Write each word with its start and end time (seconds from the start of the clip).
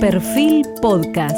Perfil 0.00 0.64
Podcast. 0.80 1.36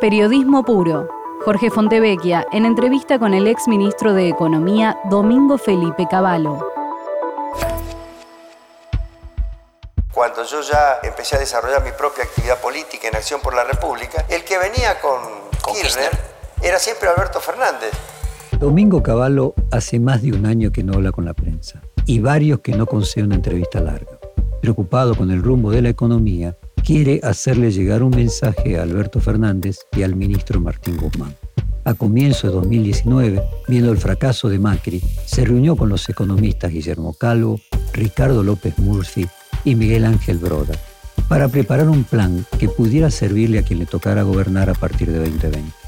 Periodismo 0.00 0.62
puro. 0.62 1.08
Jorge 1.44 1.68
Fontevecchia 1.68 2.46
en 2.52 2.64
entrevista 2.64 3.18
con 3.18 3.34
el 3.34 3.48
ex 3.48 3.66
ministro 3.66 4.14
de 4.14 4.28
Economía 4.28 4.96
Domingo 5.10 5.58
Felipe 5.58 6.06
Cavallo. 6.08 6.64
Cuando 10.14 10.44
yo 10.44 10.60
ya 10.60 11.00
empecé 11.02 11.34
a 11.34 11.38
desarrollar 11.40 11.82
mi 11.82 11.90
propia 11.90 12.22
actividad 12.22 12.60
política 12.60 13.08
en 13.08 13.16
Acción 13.16 13.40
por 13.40 13.56
la 13.56 13.64
República, 13.64 14.24
el 14.28 14.44
que 14.44 14.58
venía 14.58 15.00
con, 15.00 15.18
Kirchner 15.74 16.10
era 16.62 16.78
siempre 16.78 17.08
Alberto 17.08 17.40
Fernández. 17.40 17.90
Domingo 18.60 19.02
Cavallo 19.02 19.54
hace 19.72 19.98
más 19.98 20.22
de 20.22 20.30
un 20.30 20.46
año 20.46 20.70
que 20.70 20.84
no 20.84 20.92
habla 20.92 21.10
con 21.10 21.24
la 21.24 21.34
prensa 21.34 21.82
y 22.06 22.20
varios 22.20 22.60
que 22.60 22.72
no 22.72 22.86
concede 22.86 23.24
una 23.24 23.34
entrevista 23.34 23.80
larga. 23.80 24.21
Preocupado 24.62 25.14
con 25.14 25.30
el 25.30 25.42
rumbo 25.42 25.70
de 25.70 25.82
la 25.82 25.90
economía, 25.90 26.56
quiere 26.82 27.20
hacerle 27.22 27.70
llegar 27.70 28.02
un 28.02 28.16
mensaje 28.16 28.78
a 28.78 28.82
Alberto 28.82 29.20
Fernández 29.20 29.80
y 29.94 30.04
al 30.04 30.16
ministro 30.16 30.60
Martín 30.60 30.96
Guzmán. 30.96 31.34
A 31.84 31.92
comienzo 31.92 32.46
de 32.46 32.54
2019, 32.54 33.42
viendo 33.68 33.92
el 33.92 33.98
fracaso 33.98 34.48
de 34.48 34.60
Macri, 34.60 35.02
se 35.26 35.44
reunió 35.44 35.76
con 35.76 35.90
los 35.90 36.08
economistas 36.08 36.72
Guillermo 36.72 37.12
Calvo, 37.12 37.60
Ricardo 37.92 38.42
López 38.42 38.78
Murphy 38.78 39.26
y 39.64 39.74
Miguel 39.74 40.06
Ángel 40.06 40.38
Broda 40.38 40.74
para 41.28 41.48
preparar 41.48 41.88
un 41.88 42.04
plan 42.04 42.46
que 42.58 42.68
pudiera 42.68 43.10
servirle 43.10 43.58
a 43.58 43.62
quien 43.62 43.80
le 43.80 43.86
tocara 43.86 44.22
gobernar 44.22 44.70
a 44.70 44.74
partir 44.74 45.10
de 45.10 45.18
2020 45.18 45.82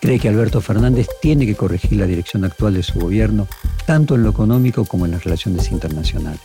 cree 0.00 0.18
que 0.18 0.28
Alberto 0.28 0.60
Fernández 0.60 1.08
tiene 1.20 1.46
que 1.46 1.56
corregir 1.56 1.98
la 1.98 2.06
dirección 2.06 2.44
actual 2.44 2.74
de 2.74 2.82
su 2.82 2.98
gobierno, 2.98 3.48
tanto 3.86 4.14
en 4.14 4.22
lo 4.22 4.30
económico 4.30 4.84
como 4.84 5.06
en 5.06 5.12
las 5.12 5.24
relaciones 5.24 5.70
internacionales. 5.70 6.40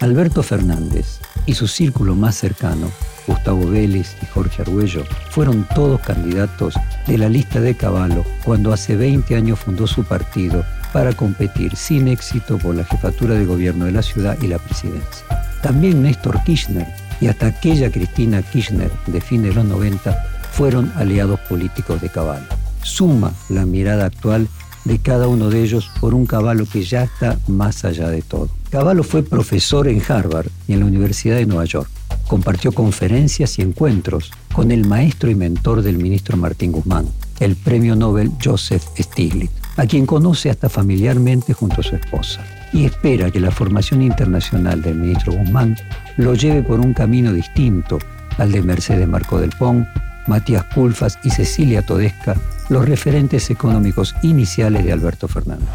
Alberto 0.00 0.42
Fernández 0.42 1.20
y 1.46 1.54
su 1.54 1.68
círculo 1.68 2.14
más 2.14 2.36
cercano, 2.36 2.90
Gustavo 3.26 3.68
Vélez 3.68 4.16
y 4.22 4.26
Jorge 4.26 4.62
Arguello, 4.62 5.04
fueron 5.30 5.66
todos 5.74 6.00
candidatos 6.00 6.74
de 7.06 7.18
la 7.18 7.28
lista 7.28 7.60
de 7.60 7.76
Caballo 7.76 8.24
cuando 8.44 8.72
hace 8.72 8.96
20 8.96 9.36
años 9.36 9.60
fundó 9.60 9.86
su 9.86 10.04
partido 10.04 10.64
para 10.92 11.12
competir 11.12 11.76
sin 11.76 12.08
éxito 12.08 12.58
por 12.58 12.74
la 12.74 12.84
jefatura 12.84 13.34
de 13.34 13.46
gobierno 13.46 13.84
de 13.84 13.92
la 13.92 14.02
ciudad 14.02 14.36
y 14.42 14.48
la 14.48 14.58
presidencia. 14.58 15.26
También 15.62 16.02
Néstor 16.02 16.42
Kirchner 16.44 16.86
y 17.20 17.28
hasta 17.28 17.46
aquella 17.46 17.90
Cristina 17.90 18.42
Kirchner 18.42 18.90
de 19.06 19.20
fin 19.20 19.42
de 19.42 19.52
los 19.52 19.64
90 19.64 20.12
fueron 20.52 20.92
aliados 20.96 21.38
políticos 21.40 22.00
de 22.00 22.08
Caballo 22.08 22.60
suma 22.82 23.32
la 23.48 23.66
mirada 23.66 24.06
actual 24.06 24.48
de 24.84 24.98
cada 24.98 25.28
uno 25.28 25.50
de 25.50 25.62
ellos 25.62 25.90
por 26.00 26.14
un 26.14 26.26
caballo 26.26 26.64
que 26.70 26.82
ya 26.82 27.04
está 27.04 27.38
más 27.46 27.84
allá 27.84 28.08
de 28.08 28.22
todo. 28.22 28.48
Caballo 28.70 29.02
fue 29.02 29.24
profesor 29.24 29.88
en 29.88 30.00
Harvard 30.08 30.46
y 30.68 30.74
en 30.74 30.80
la 30.80 30.86
Universidad 30.86 31.34
de 31.34 31.44
Nueva 31.44 31.64
York. 31.64 31.90
Compartió 32.28 32.70
conferencias 32.70 33.58
y 33.58 33.62
encuentros 33.62 34.30
con 34.54 34.70
el 34.70 34.86
maestro 34.86 35.28
y 35.28 35.34
mentor 35.34 35.82
del 35.82 35.98
ministro 35.98 36.36
Martín 36.36 36.70
Guzmán, 36.70 37.08
el 37.40 37.56
premio 37.56 37.96
Nobel 37.96 38.30
Joseph 38.42 38.84
Stiglitz, 38.96 39.50
a 39.76 39.86
quien 39.86 40.06
conoce 40.06 40.50
hasta 40.50 40.68
familiarmente 40.68 41.52
junto 41.52 41.80
a 41.80 41.84
su 41.84 41.96
esposa, 41.96 42.44
y 42.72 42.84
espera 42.84 43.32
que 43.32 43.40
la 43.40 43.50
formación 43.50 44.02
internacional 44.02 44.82
del 44.82 44.94
ministro 44.94 45.32
Guzmán 45.32 45.76
lo 46.16 46.34
lleve 46.34 46.62
por 46.62 46.78
un 46.78 46.94
camino 46.94 47.32
distinto 47.32 47.98
al 48.38 48.52
de 48.52 48.62
Mercedes 48.62 49.08
Marco 49.08 49.40
del 49.40 49.50
Pont, 49.50 49.84
Matías 50.28 50.62
Culfas 50.72 51.18
y 51.24 51.30
Cecilia 51.30 51.82
Todesca 51.82 52.36
los 52.68 52.88
referentes 52.88 53.50
económicos 53.50 54.14
iniciales 54.22 54.84
de 54.84 54.92
Alberto 54.92 55.26
Fernández. 55.26 55.66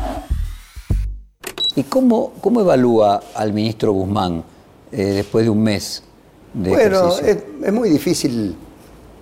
¿Y 1.75 1.83
cómo, 1.83 2.33
cómo 2.41 2.61
evalúa 2.61 3.21
al 3.33 3.51
ministro 3.53 3.91
Guzmán 3.91 4.43
eh, 4.91 5.03
después 5.05 5.43
de 5.45 5.49
un 5.49 5.61
mes 5.61 6.03
de 6.53 6.69
Bueno, 6.69 7.13
es, 7.17 7.73
muy 7.73 7.89
difícil 7.89 8.55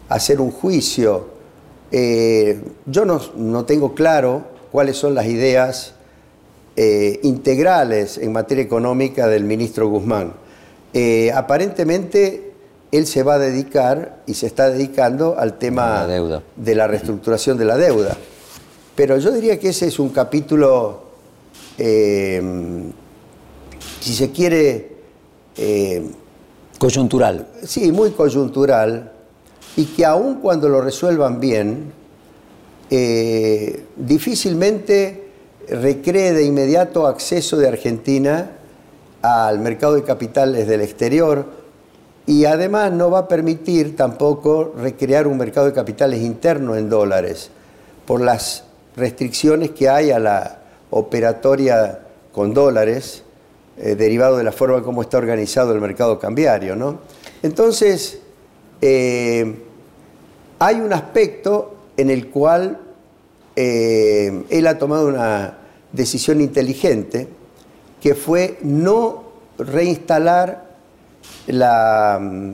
hacer 0.10 0.40
un 0.40 0.52
juicio. 0.52 1.30
Eh, 1.92 2.62
yo 2.86 3.06
no, 3.06 3.66
tengo 3.66 3.96
claro 3.96 4.44
cuáles 4.72 4.98
son 4.98 5.16
las 5.16 5.26
ideas 5.26 5.96
eh, 6.76 7.20
integrales 7.24 8.18
en 8.18 8.32
materia 8.32 8.64
económica 8.64 9.28
del 9.28 9.46
ministro 9.46 9.88
Guzmán. 9.88 10.34
aparentemente 11.34 12.54
él 12.92 13.08
se 13.08 13.24
va 13.24 13.36
a 13.36 13.40
dedicar 13.40 14.22
y 14.28 14.36
se 14.36 14.46
está 14.46 14.70
dedicando 14.70 15.36
al 15.40 15.58
tema 15.58 16.06
de 16.06 16.76
la 16.76 16.86
reestructuración 16.86 17.58
de 17.58 17.66
la 17.66 17.78
deuda. 17.78 18.16
Pero 18.96 19.18
yo 19.18 19.32
diría 19.32 19.60
que 19.60 19.70
ese 19.70 19.88
es 19.88 19.98
un 19.98 20.10
capítulo, 20.10 21.13
eh, 21.78 22.42
si 24.00 24.14
se 24.14 24.32
quiere... 24.32 24.92
Eh, 25.58 26.04
coyuntural. 26.78 27.48
Sí, 27.64 27.92
muy 27.92 28.12
coyuntural, 28.12 29.12
y 29.78 29.86
que 29.86 30.06
aun 30.06 30.36
cuando 30.36 30.68
lo 30.68 30.82
resuelvan 30.82 31.40
bien, 31.40 31.94
eh, 32.90 33.86
difícilmente 33.96 35.30
recree 35.70 36.34
de 36.34 36.44
inmediato 36.44 37.08
acceso 37.08 37.58
de 37.58 37.70
Argentina 37.70 38.52
al 39.22 39.60
mercado 39.60 39.96
de 39.96 40.04
capitales 40.04 40.68
del 40.68 40.82
exterior, 40.82 41.46
y 42.26 42.46
además 42.46 42.92
no 42.92 43.10
va 43.10 43.20
a 43.20 43.28
permitir 43.28 43.96
tampoco 43.96 44.74
recrear 44.78 45.28
un 45.28 45.38
mercado 45.38 45.68
de 45.68 45.74
capitales 45.74 46.22
interno 46.22 46.76
en 46.76 46.90
dólares 46.90 47.50
por 48.06 48.20
las 48.20 48.64
restricciones 48.96 49.72
que 49.72 49.90
hay 49.90 50.12
a 50.12 50.20
la 50.20 50.63
operatoria 50.94 52.00
con 52.32 52.54
dólares 52.54 53.24
eh, 53.78 53.96
derivado 53.96 54.38
de 54.38 54.44
la 54.44 54.52
forma 54.52 54.84
como 54.84 55.02
está 55.02 55.18
organizado 55.18 55.74
el 55.74 55.82
mercado 55.82 56.20
cambiario. 56.20 56.76
¿no? 56.76 57.00
Entonces, 57.42 58.20
eh, 58.80 59.56
hay 60.60 60.76
un 60.76 60.94
aspecto 60.94 61.76
en 61.98 62.12
el 62.12 62.30
cual 62.30 62.80
eh, 63.56 64.44
él 64.50 64.68
ha 64.68 64.78
tomado 64.78 65.08
una 65.08 65.58
decisión 65.92 66.42
inteligente 66.42 67.28
que 68.00 68.14
fue 68.14 68.60
no 68.62 69.24
reinstalar 69.58 70.76
la, 71.48 72.20
mm, 72.22 72.54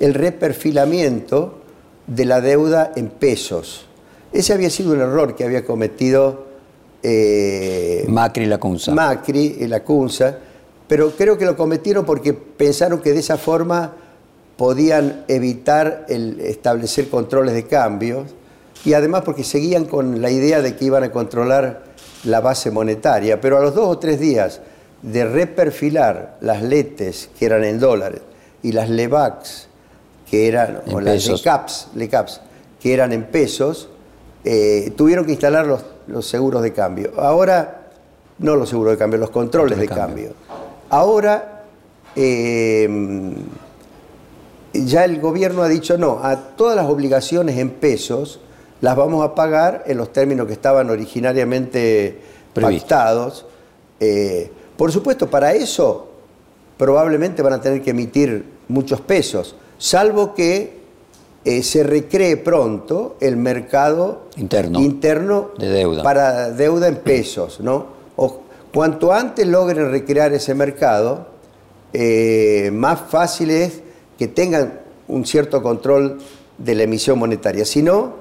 el 0.00 0.14
reperfilamiento 0.14 1.58
de 2.06 2.24
la 2.26 2.42
deuda 2.42 2.92
en 2.96 3.08
pesos. 3.08 3.86
Ese 4.30 4.52
había 4.52 4.68
sido 4.68 4.92
un 4.92 5.00
error 5.00 5.34
que 5.34 5.44
había 5.44 5.64
cometido 5.64 6.49
eh, 7.02 8.04
Macri 8.08 8.44
y 8.44 8.46
la 8.46 8.58
Cunza. 8.58 8.92
Macri 8.92 9.56
y 9.60 9.66
la 9.66 9.82
Cunza, 9.82 10.36
pero 10.86 11.10
creo 11.12 11.38
que 11.38 11.44
lo 11.44 11.56
cometieron 11.56 12.04
porque 12.04 12.32
pensaron 12.32 13.00
que 13.00 13.12
de 13.12 13.20
esa 13.20 13.36
forma 13.36 13.92
podían 14.56 15.24
evitar 15.28 16.04
el 16.08 16.40
establecer 16.40 17.08
controles 17.08 17.54
de 17.54 17.66
cambio 17.66 18.26
y 18.84 18.92
además 18.92 19.22
porque 19.24 19.44
seguían 19.44 19.84
con 19.84 20.20
la 20.20 20.30
idea 20.30 20.60
de 20.60 20.76
que 20.76 20.84
iban 20.84 21.04
a 21.04 21.10
controlar 21.10 21.84
la 22.24 22.40
base 22.40 22.70
monetaria, 22.70 23.40
pero 23.40 23.58
a 23.58 23.60
los 23.60 23.74
dos 23.74 23.86
o 23.86 23.98
tres 23.98 24.20
días 24.20 24.60
de 25.02 25.24
reperfilar 25.24 26.36
las 26.40 26.62
letes 26.62 27.30
que 27.38 27.46
eran 27.46 27.64
en 27.64 27.78
dólares 27.78 28.20
y 28.62 28.72
las 28.72 28.90
LEVAX 28.90 29.68
que 30.30 30.46
eran, 30.46 30.82
o 30.92 31.00
las 31.00 31.26
LECAPS, 31.26 32.40
que 32.80 32.94
eran 32.94 33.12
en 33.12 33.24
pesos, 33.24 33.88
eh, 34.44 34.92
tuvieron 34.96 35.24
que 35.24 35.32
instalar 35.32 35.66
los, 35.66 36.26
seguros 36.26 36.62
de 36.62 36.72
cambio. 36.72 37.12
Ahora, 37.16 37.88
no 38.38 38.56
los 38.56 38.68
seguros 38.68 38.92
de 38.92 38.98
cambio, 38.98 39.18
los 39.18 39.30
controles 39.30 39.78
de, 39.78 39.86
cambio. 39.86 40.32
Ahora, 40.88 41.64
em, 42.16 43.34
ya 44.72 45.04
el 45.04 45.20
gobierno 45.20 45.62
ha 45.62 45.68
dicho 45.68 45.98
no, 45.98 46.20
a 46.22 46.36
todas 46.36 46.76
las 46.76 46.86
obligaciones 46.86 47.58
en 47.58 47.70
pesos 47.70 48.40
las 48.80 48.96
vamos 48.96 49.24
a 49.24 49.34
pagar 49.34 49.84
en 49.86 49.98
los 49.98 50.12
términos 50.12 50.46
que 50.46 50.54
estaban 50.54 50.88
originariamente 50.88 52.18
pactados. 52.54 53.44
Eh, 53.98 54.50
por 54.76 54.90
supuesto, 54.90 55.28
para 55.28 55.52
eso 55.52 56.08
probablemente 56.78 57.42
van 57.42 57.52
a 57.52 57.60
tener 57.60 57.82
que 57.82 57.90
emitir 57.90 58.44
muchos 58.68 59.02
pesos, 59.02 59.54
salvo 59.76 60.34
que 60.34 60.79
eh, 61.44 61.62
se 61.62 61.82
recree 61.82 62.36
pronto 62.36 63.16
el 63.20 63.36
mercado 63.36 64.26
interno, 64.36 65.50
de 65.58 65.68
deuda. 65.68 66.02
para 66.02 66.50
deuda 66.50 66.88
en 66.88 66.96
pesos. 66.96 67.60
¿no? 67.60 67.86
O, 68.16 68.40
cuanto 68.72 69.12
antes 69.12 69.46
logren 69.46 69.90
recrear 69.90 70.32
ese 70.32 70.54
mercado, 70.54 71.26
eh, 71.92 72.70
más 72.72 73.00
fácil 73.08 73.50
es 73.50 73.80
que 74.18 74.28
tengan 74.28 74.80
un 75.08 75.24
cierto 75.26 75.62
control 75.62 76.18
de 76.58 76.74
la 76.74 76.82
emisión 76.82 77.18
monetaria. 77.18 77.64
Si 77.64 77.82
no, 77.82 78.12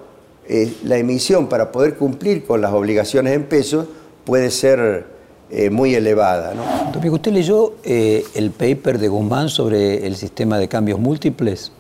eh, 0.48 0.74
la 0.83 0.98
emisión 0.98 1.48
para 1.48 1.72
poder 1.72 1.95
cumplir 1.95 2.45
con 2.45 2.62
las 2.62 2.74
obligaciones 2.74 3.33
en 3.33 3.44
pesos 3.44 3.86
puede 4.25 4.50
ser 4.50 5.06
eh, 5.51 5.69
muy 5.69 5.94
elevada. 5.95 6.54
¿no? 6.54 7.12
¿usted 7.12 7.31
leyó 7.31 7.74
eh, 7.83 8.24
el 8.33 8.51
paper 8.51 9.00
de 9.00 9.07
Guzmán 9.07 9.50
sobre 9.50 10.06
el 10.06 10.15
sistema 10.15 10.57
de 10.57 10.68
cambios 10.68 11.00
múltiples? 11.00 11.72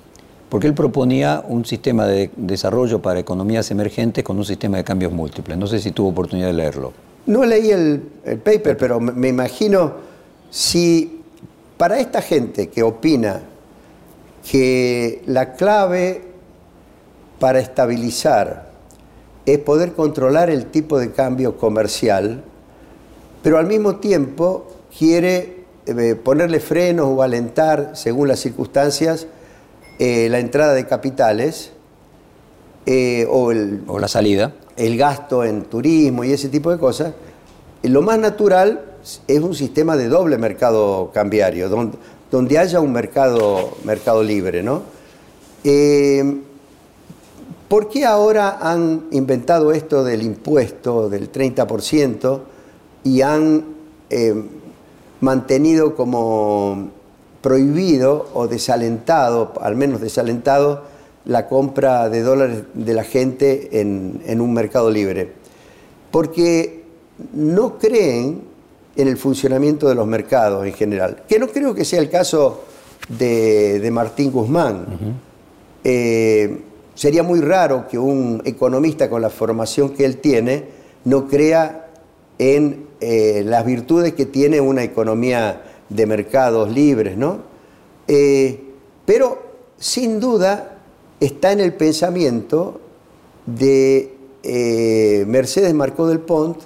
Porque 0.49 0.67
él 0.67 0.73
proponía 0.73 1.43
un 1.47 1.63
sistema 1.63 2.05
de 2.07 2.31
desarrollo 2.35 3.01
para 3.01 3.19
economías 3.19 3.69
emergentes 3.69 4.23
con 4.23 4.37
un 4.37 4.45
sistema 4.45 4.77
de 4.77 4.83
cambios 4.83 5.11
múltiples. 5.11 5.57
No 5.57 5.67
sé 5.67 5.79
si 5.79 5.91
tuvo 5.91 6.09
oportunidad 6.09 6.47
de 6.47 6.53
leerlo. 6.53 6.91
No 7.27 7.45
leí 7.45 7.69
el, 7.69 8.01
paper, 8.43 8.75
pero 8.75 8.99
me 8.99 9.27
imagino 9.27 9.93
si 10.49 11.21
para 11.77 11.99
esta 11.99 12.21
gente 12.21 12.69
que 12.69 12.81
opina 12.81 13.41
que 14.49 15.21
la 15.27 15.53
clave 15.53 16.23
para 17.39 17.59
estabilizar 17.59 18.69
es 19.45 19.59
poder 19.59 19.93
controlar 19.93 20.49
el 20.49 20.65
tipo 20.65 20.99
de 20.99 21.11
cambio 21.11 21.57
comercial, 21.57 22.43
pero 23.41 23.57
al 23.57 23.67
mismo 23.67 23.97
tiempo 23.97 24.67
quiere 24.97 25.65
eh, 25.85 26.15
ponerle 26.15 26.59
frenos 26.59 27.07
o 27.07 27.21
alentar, 27.21 27.91
según 27.93 28.27
las 28.27 28.39
circunstancias, 28.39 29.27
eh, 29.99 30.27
la 30.29 30.39
entrada 30.39 30.73
de 30.73 30.87
capitales 30.87 31.71
eh, 32.85 33.27
o, 33.29 33.51
el, 33.51 33.83
o 33.87 33.99
la 33.99 34.07
salida. 34.07 34.53
El 34.75 34.97
gasto 34.97 35.43
en 35.43 35.63
turismo 35.63 36.23
y 36.23 36.31
ese 36.31 36.49
tipo 36.49 36.71
de 36.71 36.79
cosas. 36.79 37.13
Lo 37.83 38.01
más 38.01 38.17
natural 38.17 38.85
es 39.27 39.39
un 39.39 39.53
sistema 39.53 39.95
de 39.95 40.07
doble 40.07 40.37
mercado 40.37 41.11
cambiario, 41.13 41.69
donde, 41.69 41.97
donde 42.31 42.57
haya 42.57 42.79
un 42.79 42.91
mercado, 42.91 43.77
mercado 43.83 44.23
libre, 44.23 44.63
¿no? 44.63 44.81
¿Por 47.69 47.87
qué 47.87 48.03
ahora 48.03 48.57
han 48.59 49.05
inventado 49.11 49.71
esto 49.71 50.03
del 50.03 50.23
impuesto 50.23 51.07
del 51.07 51.31
30% 51.31 52.39
y 53.03 53.21
han 53.21 53.63
eh, 54.09 54.33
mantenido 55.21 55.95
como 55.95 56.89
prohibido 57.41 58.29
o 58.33 58.47
desalentado, 58.47 59.53
al 59.61 59.75
menos 59.75 60.01
desalentado, 60.01 60.83
la 61.25 61.47
compra 61.47 62.09
de 62.09 62.21
dólares 62.21 62.63
de 62.73 62.93
la 62.93 63.03
gente 63.03 63.81
en, 63.81 64.41
un 64.41 64.53
mercado 64.53 64.89
libre? 64.89 65.31
Porque 66.11 66.83
no 67.33 67.77
creen 67.77 68.41
en 68.95 69.07
el 69.07 69.17
funcionamiento 69.17 69.87
de 69.87 69.95
los 69.95 70.07
mercados 70.07 70.65
en 70.65 70.73
general, 70.73 71.23
que 71.27 71.39
no 71.39 71.47
creo 71.47 71.73
que 71.73 71.85
sea 71.85 71.99
el 71.99 72.09
caso 72.09 72.63
de, 73.07 73.87
Martín 73.91 74.31
Guzmán. 74.31 74.85
Sería 76.99 77.23
muy 77.23 77.39
raro 77.39 77.87
que 77.87 77.97
un 77.97 78.41
economista 78.43 79.09
con 79.09 79.21
la 79.21 79.29
formación 79.29 79.91
que 79.91 80.03
él 80.03 80.17
tiene 80.17 80.65
no 81.05 81.29
crea 81.29 81.87
en 82.37 82.87
eh, 82.99 83.41
las 83.45 83.65
virtudes 83.65 84.15
que 84.15 84.25
tiene 84.25 84.59
una 84.59 84.83
economía 84.83 85.61
de 85.89 86.05
mercados 86.05 86.71
libres, 86.71 87.17
¿no? 87.17 87.39
Eh, 88.07 88.63
pero 89.05 89.41
sin 89.77 90.19
duda 90.19 90.77
está 91.19 91.51
en 91.51 91.59
el 91.59 91.73
pensamiento 91.73 92.79
de 93.45 94.13
eh, 94.43 95.25
Mercedes 95.27 95.73
Marcó 95.73 96.07
del 96.07 96.19
Pont 96.19 96.57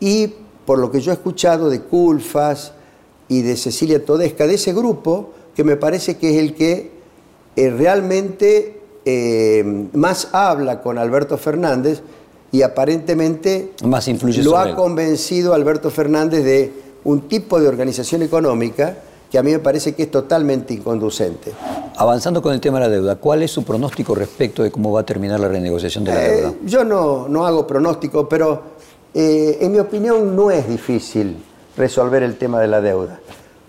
y 0.00 0.32
por 0.66 0.78
lo 0.78 0.90
que 0.90 1.00
yo 1.00 1.12
he 1.12 1.14
escuchado 1.14 1.70
de 1.70 1.80
Culfas 1.82 2.72
y 3.28 3.42
de 3.42 3.56
Cecilia 3.56 4.04
Todesca, 4.04 4.46
de 4.46 4.54
ese 4.54 4.72
grupo 4.72 5.30
que 5.54 5.64
me 5.64 5.76
parece 5.76 6.16
que 6.16 6.30
es 6.30 6.36
el 6.36 6.54
que 6.54 6.90
realmente 7.56 8.80
eh, 9.04 9.88
más 9.92 10.28
habla 10.32 10.82
con 10.82 10.98
Alberto 10.98 11.38
Fernández 11.38 12.02
y 12.52 12.62
aparentemente 12.62 13.72
más 13.84 14.08
influye 14.08 14.42
lo 14.42 14.58
ha 14.58 14.74
convencido 14.74 15.54
Alberto 15.54 15.90
Fernández 15.90 16.44
de 16.44 16.72
un 17.04 17.28
tipo 17.28 17.60
de 17.60 17.68
organización 17.68 18.22
económica 18.22 18.96
que 19.30 19.38
a 19.38 19.42
mí 19.42 19.52
me 19.52 19.60
parece 19.60 19.94
que 19.94 20.04
es 20.04 20.10
totalmente 20.10 20.74
inconducente. 20.74 21.52
Avanzando 21.96 22.42
con 22.42 22.52
el 22.52 22.60
tema 22.60 22.80
de 22.80 22.86
la 22.86 22.90
deuda, 22.90 23.16
¿cuál 23.16 23.42
es 23.42 23.50
su 23.50 23.62
pronóstico 23.62 24.14
respecto 24.14 24.62
de 24.62 24.72
cómo 24.72 24.90
va 24.90 25.00
a 25.00 25.06
terminar 25.06 25.38
la 25.38 25.48
renegociación 25.48 26.04
de 26.04 26.12
la 26.12 26.26
eh, 26.26 26.30
deuda? 26.30 26.54
Yo 26.64 26.84
no, 26.84 27.28
no, 27.28 27.46
hago 27.46 27.66
pronóstico, 27.66 28.28
pero 28.28 28.62
eh, 29.14 29.58
en 29.60 29.72
mi 29.72 29.78
opinión 29.78 30.34
no 30.34 30.50
es 30.50 30.68
difícil 30.68 31.36
resolver 31.76 32.22
el 32.24 32.36
tema 32.36 32.60
de 32.60 32.66
la 32.66 32.80
deuda. 32.80 33.20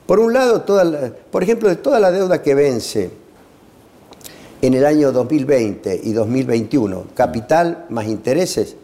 Por 0.07 0.19
un 0.19 0.33
lado, 0.33 0.61
toda 0.61 1.11
por 1.29 1.43
ejemplo, 1.43 1.69
de 1.69 1.75
toda 1.75 1.99
la 1.99 2.11
deuda 2.11 2.41
que 2.41 2.55
vence 2.55 3.11
en 4.61 4.73
el 4.73 4.85
año 4.85 5.11
2020 5.11 6.01
y 6.03 6.13
2021, 6.13 7.05
capital 7.13 7.85
más 7.89 8.07
intereses, 8.07 8.75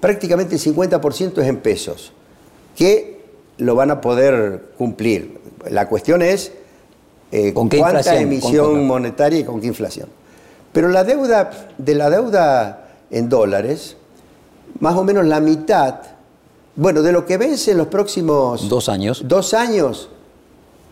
prácticamente 0.00 0.56
el 0.56 0.60
50% 0.60 1.38
es 1.38 1.48
en 1.48 1.56
pesos, 1.58 2.12
que 2.74 3.19
lo 3.60 3.74
van 3.74 3.90
a 3.90 4.00
poder 4.00 4.72
cumplir. 4.76 5.38
La 5.70 5.88
cuestión 5.88 6.22
es 6.22 6.52
eh, 7.32 7.52
cuánta 7.54 8.20
emisión 8.20 8.86
monetaria 8.86 9.40
y 9.40 9.44
con 9.44 9.60
qué 9.60 9.68
inflación. 9.68 10.08
Pero 10.72 10.88
la 10.88 11.04
deuda, 11.04 11.68
de 11.78 11.94
la 11.94 12.10
deuda 12.10 12.88
en 13.10 13.28
dólares, 13.28 13.96
más 14.78 14.96
o 14.96 15.04
menos 15.04 15.24
la 15.26 15.40
mitad, 15.40 15.96
bueno, 16.76 17.02
de 17.02 17.12
lo 17.12 17.26
que 17.26 17.36
vence 17.36 17.72
en 17.72 17.78
los 17.78 17.88
próximos... 17.88 18.68
Dos 18.68 18.88
años. 18.88 19.22
Dos 19.26 19.52
años, 19.52 20.08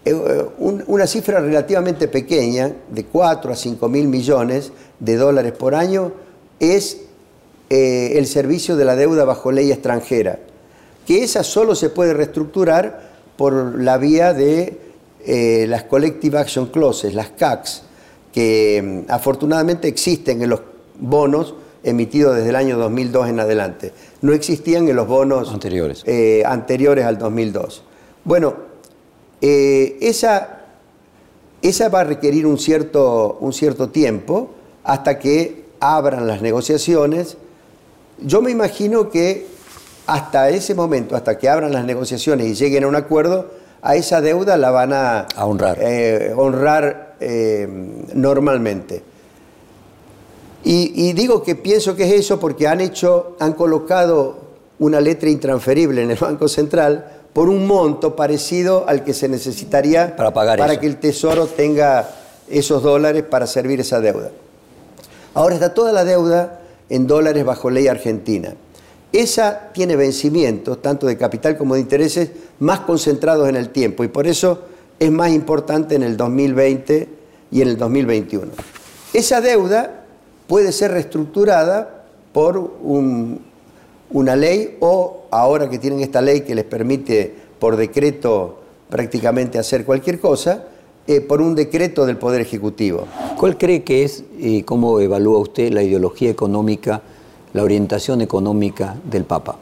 eh, 0.05 0.11
eh, 0.11 0.47
una 0.87 1.07
cifra 1.07 1.41
relativamente 1.41 2.09
pequeña, 2.09 2.73
de 2.91 3.05
4 3.05 3.53
a 3.53 3.57
5 3.57 3.89
mil 3.89 4.09
millones 4.09 4.73
de 4.99 5.17
dólares 5.17 5.53
por 5.53 5.75
año, 5.75 6.13
es 6.59 7.03
eh, 7.71 8.15
el 8.17 8.27
servicio 8.27 8.77
de 8.77 8.85
la 8.85 8.97
deuda 8.97 9.25
bajo 9.25 9.53
ley 9.53 9.71
extranjera, 9.71 10.41
que 11.09 11.25
esa 11.25 11.43
solo 11.43 11.75
se 11.75 11.89
puede 11.89 12.13
reestructurar 12.13 13.09
por 13.39 13.81
la 13.81 13.97
vía 13.97 14.35
de 14.35 14.79
las 15.67 15.85
Collective 15.85 16.37
Action 16.37 16.67
Clauses, 16.67 17.15
las 17.15 17.31
CACs, 17.31 17.83
que 18.31 19.05
mm, 19.09 19.11
afortunadamente 19.11 19.89
existen 19.89 20.43
en 20.43 20.51
los 20.51 20.61
bonos 21.01 21.55
emitidos 21.83 22.37
desde 22.37 22.51
el 22.51 22.57
año 22.57 22.77
2002 22.77 23.31
en 23.31 23.41
adelante. 23.41 23.95
No 24.21 24.35
existían 24.35 24.87
en 24.87 24.97
los 24.97 25.09
bonos 25.09 25.51
anteriores, 25.51 26.05
anteriores 26.45 27.07
al 27.07 27.17
2002. 27.17 27.85
Bueno, 28.25 28.57
eh, 29.41 29.97
esa, 30.03 30.67
esa 31.63 31.89
va 31.89 32.01
a 32.01 32.05
requerir 32.05 32.45
un 32.45 32.59
cierto, 32.59 33.39
un 33.41 33.55
cierto 33.55 33.89
tiempo 33.89 34.51
hasta 34.85 35.19
que 35.19 35.65
abran 35.81 36.27
las 36.27 36.43
negociaciones. 36.43 37.39
Yo 38.19 38.43
me 38.43 38.51
imagino 38.51 39.09
que 39.09 39.57
hasta 40.09 40.49
ese 40.49 40.75
momento, 40.75 41.15
hasta 41.15 41.37
que 41.37 41.51
abran 41.51 41.71
las 41.71 41.85
negociaciones 41.85 42.47
y 42.47 42.55
lleguen 42.55 42.85
a 42.85 42.89
un 42.89 42.97
acuerdo, 42.97 43.51
a 43.83 43.95
esa 43.95 44.23
deuda 44.23 44.57
la 44.57 44.71
van 44.71 44.95
a, 44.95 45.27
honrar, 45.37 45.79
eh, 45.83 46.33
honrar 46.35 47.17
eh, 47.21 47.69
normalmente. 48.15 49.03
Y, 50.65 50.93
y, 51.09 51.13
digo 51.13 51.43
que 51.43 51.55
pienso 51.55 51.95
que 51.95 52.05
es 52.05 52.21
eso 52.21 52.41
porque 52.41 52.67
han 52.67 52.81
hecho, 52.81 53.37
han 53.39 53.53
colocado 53.53 54.39
una 54.79 54.99
letra 54.99 55.29
intransferible 55.29 56.03
en 56.03 56.11
el 56.11 56.17
Banco 56.17 56.49
Central 56.49 57.05
por 57.35 57.51
un 57.51 57.67
monto 57.67 58.17
parecido 58.17 58.87
al 58.89 59.05
que 59.05 59.13
se 59.13 59.29
necesitaría 59.29 60.17
para, 60.17 60.33
pagar 60.33 60.59
para 60.59 60.81
que 60.81 60.87
el 60.87 60.97
Tesoro 60.97 61.47
tenga 61.47 62.09
esos 62.49 62.83
dólares 62.83 63.25
para 63.25 63.47
servir 63.47 63.81
esa 63.81 64.01
deuda. 64.01 64.31
Ahora 65.35 65.55
está 65.55 65.75
toda 65.75 65.93
la 65.93 66.05
deuda 66.05 66.61
en 66.89 67.07
dólares 67.07 67.45
bajo 67.45 67.69
ley 67.69 67.89
argentina. 67.89 68.55
Esa 69.13 69.71
tiene 69.73 69.97
vencimientos, 69.97 70.83
tanto 70.83 71.07
de 71.07 71.17
capital 71.17 71.57
como 71.57 71.75
de 71.75 71.81
intereses, 71.81 72.31
más 72.61 72.81
concentrados 72.81 73.49
en 73.49 73.57
el 73.57 73.71
tiempo 73.71 74.05
y 74.05 74.09
por 74.09 74.27
eso 74.27 74.63
es 74.99 75.11
más 75.11 75.31
importante 75.31 75.95
en 75.95 76.03
el 76.03 76.17
2020 76.17 77.09
y 77.51 77.63
en 77.63 77.69
el 77.69 77.79
2021. 77.79 78.53
Esa 79.15 79.41
deuda 79.41 80.05
puede 80.47 80.73
ser 80.73 80.93
reestructurada 80.93 82.05
por 82.33 82.59
un, 82.59 83.41
una 84.11 84.37
ley 84.37 84.77
o 84.81 85.25
ahora 85.31 85.71
que 85.71 85.79
tienen 85.79 86.01
esta 86.01 86.21
ley 86.21 86.43
que 86.43 86.55
les 86.55 86.65
permite 86.65 87.35
por 87.59 87.77
decreto 87.77 88.59
prácticamente 88.89 89.59
hacer 89.59 89.85
cualquier 89.85 90.19
cosa, 90.19 90.65
eh, 91.07 91.21
por 91.21 91.41
un 91.41 91.55
decreto 91.55 92.07
del 92.07 92.17
Poder 92.17 92.41
Ejecutivo. 92.41 93.07
¿Cuál 93.39 93.57
cree 93.57 93.83
que 93.83 94.05
es 94.05 94.25
y 94.39 94.63
cómo 94.63 95.01
evalúa 95.01 95.39
usted 95.39 95.73
la 95.73 95.83
ideología 95.83 96.31
económica, 96.31 97.03
la 97.53 97.63
orientación 97.63 98.21
económica 98.21 98.97
del 99.05 99.25
Papa? 99.25 99.57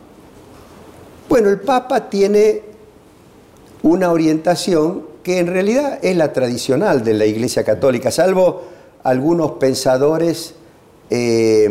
Bueno, 1.29 1.51
el 1.51 1.61
Papa 1.61 2.09
tiene 2.09 2.63
una 3.83 4.11
orientación 4.11 5.05
que 5.23 5.39
en 5.39 5.49
realidad 5.49 5.99
es 6.03 6.17
la 6.17 6.33
tradicional 6.33 7.03
de 7.03 7.15
la 7.15 7.27
Iglesia 7.27 7.65
Católica, 7.65 8.11
salvo 8.11 8.63
algunos 9.03 9.53
pensadores 9.53 10.55
eh, 11.11 11.69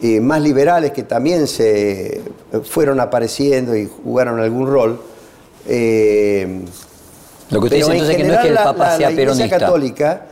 eh, 0.00 0.20
más 0.20 0.40
liberales 0.40 0.92
que 0.92 1.02
también 1.02 1.46
se 1.46 2.22
fueron 2.64 3.00
apareciendo 3.00 3.76
y 3.76 3.86
jugaron 4.04 4.40
algún 4.40 4.66
rol. 4.66 5.00
Eh, 5.66 6.60
Lo 7.50 7.60
que 7.60 7.64
usted 7.64 7.76
dice 7.78 7.92
entonces 7.92 8.16
que 8.16 8.24
no 8.24 8.34
es 8.34 8.40
que 8.40 8.48
el 8.48 8.54
Papa 8.54 8.96
sea 8.96 9.10
la 9.10 9.20
Iglesia 9.20 9.48
Católica 9.48 10.26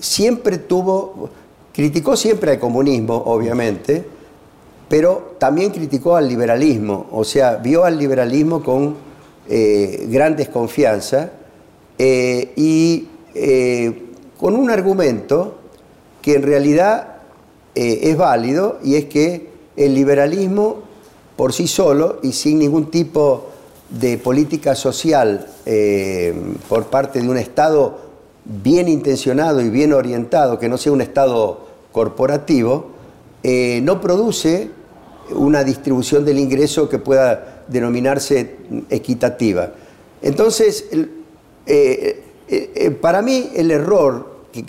siempre 0.00 0.58
tuvo, 0.58 1.30
criticó 1.72 2.16
siempre 2.16 2.52
al 2.52 2.58
comunismo, 2.58 3.14
obviamente, 3.26 4.04
pero 4.88 5.36
también 5.38 5.70
criticó 5.70 6.16
al 6.16 6.28
liberalismo, 6.28 7.06
o 7.10 7.24
sea, 7.24 7.56
vio 7.56 7.84
al 7.84 7.98
liberalismo 7.98 8.62
con 8.62 8.96
eh, 9.48 10.06
gran 10.08 10.36
desconfianza 10.36 11.30
y 11.98 13.06
con 14.38 14.56
un 14.56 14.70
argumento 14.70 15.58
que 16.20 16.34
en 16.34 16.42
realidad 16.42 17.12
eh, 17.74 18.00
es 18.10 18.16
válido 18.16 18.78
y 18.82 18.96
es 18.96 19.06
que 19.06 19.48
el 19.76 19.94
liberalismo 19.94 20.80
por 21.36 21.52
sí 21.52 21.66
solo 21.66 22.18
y 22.22 22.32
sin 22.32 22.58
ningún 22.58 22.90
tipo 22.90 23.48
de 23.88 24.18
política 24.18 24.74
social 24.74 25.46
eh, 25.64 26.34
por 26.68 26.86
parte 26.86 27.20
de 27.20 27.28
un 27.28 27.38
Estado 27.38 28.01
bien 28.44 28.88
intencionado 28.88 29.60
y 29.60 29.70
bien 29.70 29.92
orientado, 29.92 30.58
que 30.58 30.68
no 30.68 30.78
sea 30.78 30.92
un 30.92 31.00
Estado 31.00 31.66
corporativo, 31.92 32.86
eh, 33.42 33.80
no 33.82 34.00
produce 34.00 34.70
una 35.30 35.64
distribución 35.64 36.24
del 36.24 36.38
ingreso 36.38 36.88
que 36.88 36.98
pueda 36.98 37.64
denominarse 37.68 38.56
equitativa. 38.90 39.72
Entonces, 40.20 40.86
eh, 41.66 42.22
para 43.00 43.22
mí 43.22 43.50
el 43.54 43.70
error 43.70 44.32
que, 44.52 44.64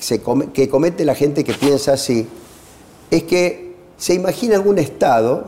que 0.54 0.70
comete 0.70 1.06
la 1.06 1.16
gente 1.16 1.44
que 1.44 1.54
piensa 1.54 1.94
así 1.94 2.28
es 3.12 3.24
que 3.24 3.74
se 3.98 4.14
imagina 4.14 4.60
un 4.60 4.80
Estado 4.80 5.48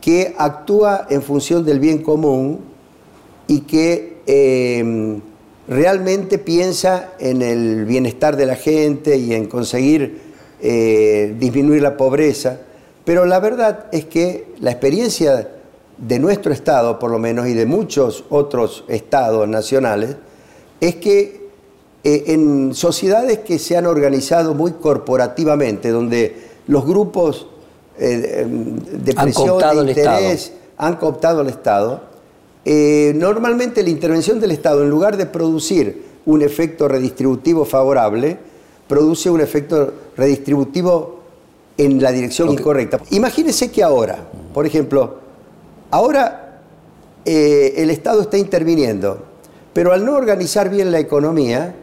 que 0.00 0.34
actúa 0.38 1.06
en 1.10 1.22
función 1.22 1.64
del 1.64 1.80
bien 1.80 2.02
común 2.02 2.60
y 3.48 3.60
que 3.60 4.16
realmente 5.68 6.38
piensa 6.38 7.12
en 7.18 7.42
el 7.42 7.84
bienestar 7.84 8.36
de 8.36 8.46
la 8.46 8.56
gente 8.56 9.16
y 9.16 9.34
en 9.34 9.46
conseguir 9.46 10.20
eh, 10.60 11.34
disminuir 11.38 11.82
la 11.82 11.96
pobreza. 11.96 12.58
Pero 13.04 13.24
la 13.24 13.40
verdad 13.40 13.86
es 13.92 14.06
que 14.06 14.54
la 14.60 14.70
experiencia 14.70 15.48
de 15.98 16.18
nuestro 16.18 16.52
Estado, 16.52 16.98
por 16.98 17.10
lo 17.10 17.18
menos, 17.18 17.46
y 17.46 17.54
de 17.54 17.66
muchos 17.66 18.24
otros 18.30 18.84
estados 18.88 19.48
nacionales, 19.48 20.16
es 20.80 20.96
que 20.96 21.46
eh, 22.04 22.24
en 22.28 22.74
sociedades 22.74 23.40
que 23.40 23.58
se 23.58 23.76
han 23.76 23.86
organizado 23.86 24.54
muy 24.54 24.72
corporativamente, 24.72 25.90
donde 25.90 26.36
los 26.68 26.84
grupos 26.84 27.48
eh, 27.98 28.42
em, 28.42 28.76
de 28.76 29.14
presión, 29.14 29.58
de 29.58 29.90
interés 29.90 30.52
han 30.76 30.96
cooptado 30.96 31.40
el 31.40 31.48
Estado, 31.48 32.02
eh, 32.68 33.12
normalmente 33.14 33.80
la 33.84 33.90
intervención 33.90 34.40
del 34.40 34.50
Estado, 34.50 34.82
en 34.82 34.90
lugar 34.90 35.16
de 35.16 35.26
producir 35.26 36.02
un 36.26 36.42
efecto 36.42 36.88
redistributivo 36.88 37.64
favorable, 37.64 38.36
produce 38.88 39.30
un 39.30 39.40
efecto 39.40 39.94
redistributivo 40.16 41.20
en 41.78 42.02
la 42.02 42.10
dirección 42.10 42.50
incorrecta. 42.50 43.00
Imagínense 43.10 43.70
que 43.70 43.84
ahora, 43.84 44.18
por 44.52 44.66
ejemplo, 44.66 45.14
ahora 45.92 46.60
eh, 47.24 47.74
el 47.76 47.90
Estado 47.90 48.22
está 48.22 48.36
interviniendo, 48.36 49.22
pero 49.72 49.92
al 49.92 50.04
no 50.04 50.16
organizar 50.16 50.68
bien 50.68 50.90
la 50.90 50.98
economía, 50.98 51.76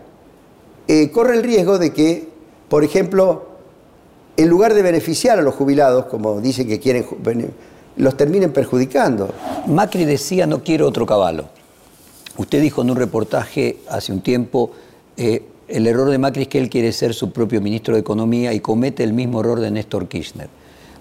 eh, 0.89 1.11
corre 1.11 1.37
el 1.37 1.43
riesgo 1.43 1.79
de 1.79 1.93
que, 1.93 2.27
por 2.67 2.83
ejemplo, 2.83 3.45
en 4.35 4.49
lugar 4.49 4.73
de 4.73 4.81
beneficiar 4.81 5.39
a 5.39 5.43
los 5.43 5.55
jubilados, 5.55 6.07
como 6.07 6.41
dicen 6.41 6.67
que 6.67 6.81
quieren 6.81 7.05
los 7.97 8.17
terminen 8.17 8.51
perjudicando. 8.51 9.33
Macri 9.67 10.05
decía, 10.05 10.47
no 10.47 10.63
quiero 10.63 10.87
otro 10.87 11.05
caballo. 11.05 11.45
Usted 12.37 12.61
dijo 12.61 12.81
en 12.81 12.89
un 12.89 12.95
reportaje 12.97 13.77
hace 13.89 14.11
un 14.11 14.21
tiempo, 14.21 14.71
eh, 15.17 15.43
el 15.67 15.87
error 15.87 16.09
de 16.09 16.17
Macri 16.17 16.43
es 16.43 16.47
que 16.47 16.57
él 16.57 16.69
quiere 16.69 16.91
ser 16.91 17.13
su 17.13 17.31
propio 17.31 17.61
ministro 17.61 17.93
de 17.93 18.01
Economía 18.01 18.53
y 18.53 18.59
comete 18.59 19.03
el 19.03 19.13
mismo 19.13 19.39
error 19.39 19.59
de 19.59 19.71
Néstor 19.71 20.07
Kirchner. 20.07 20.49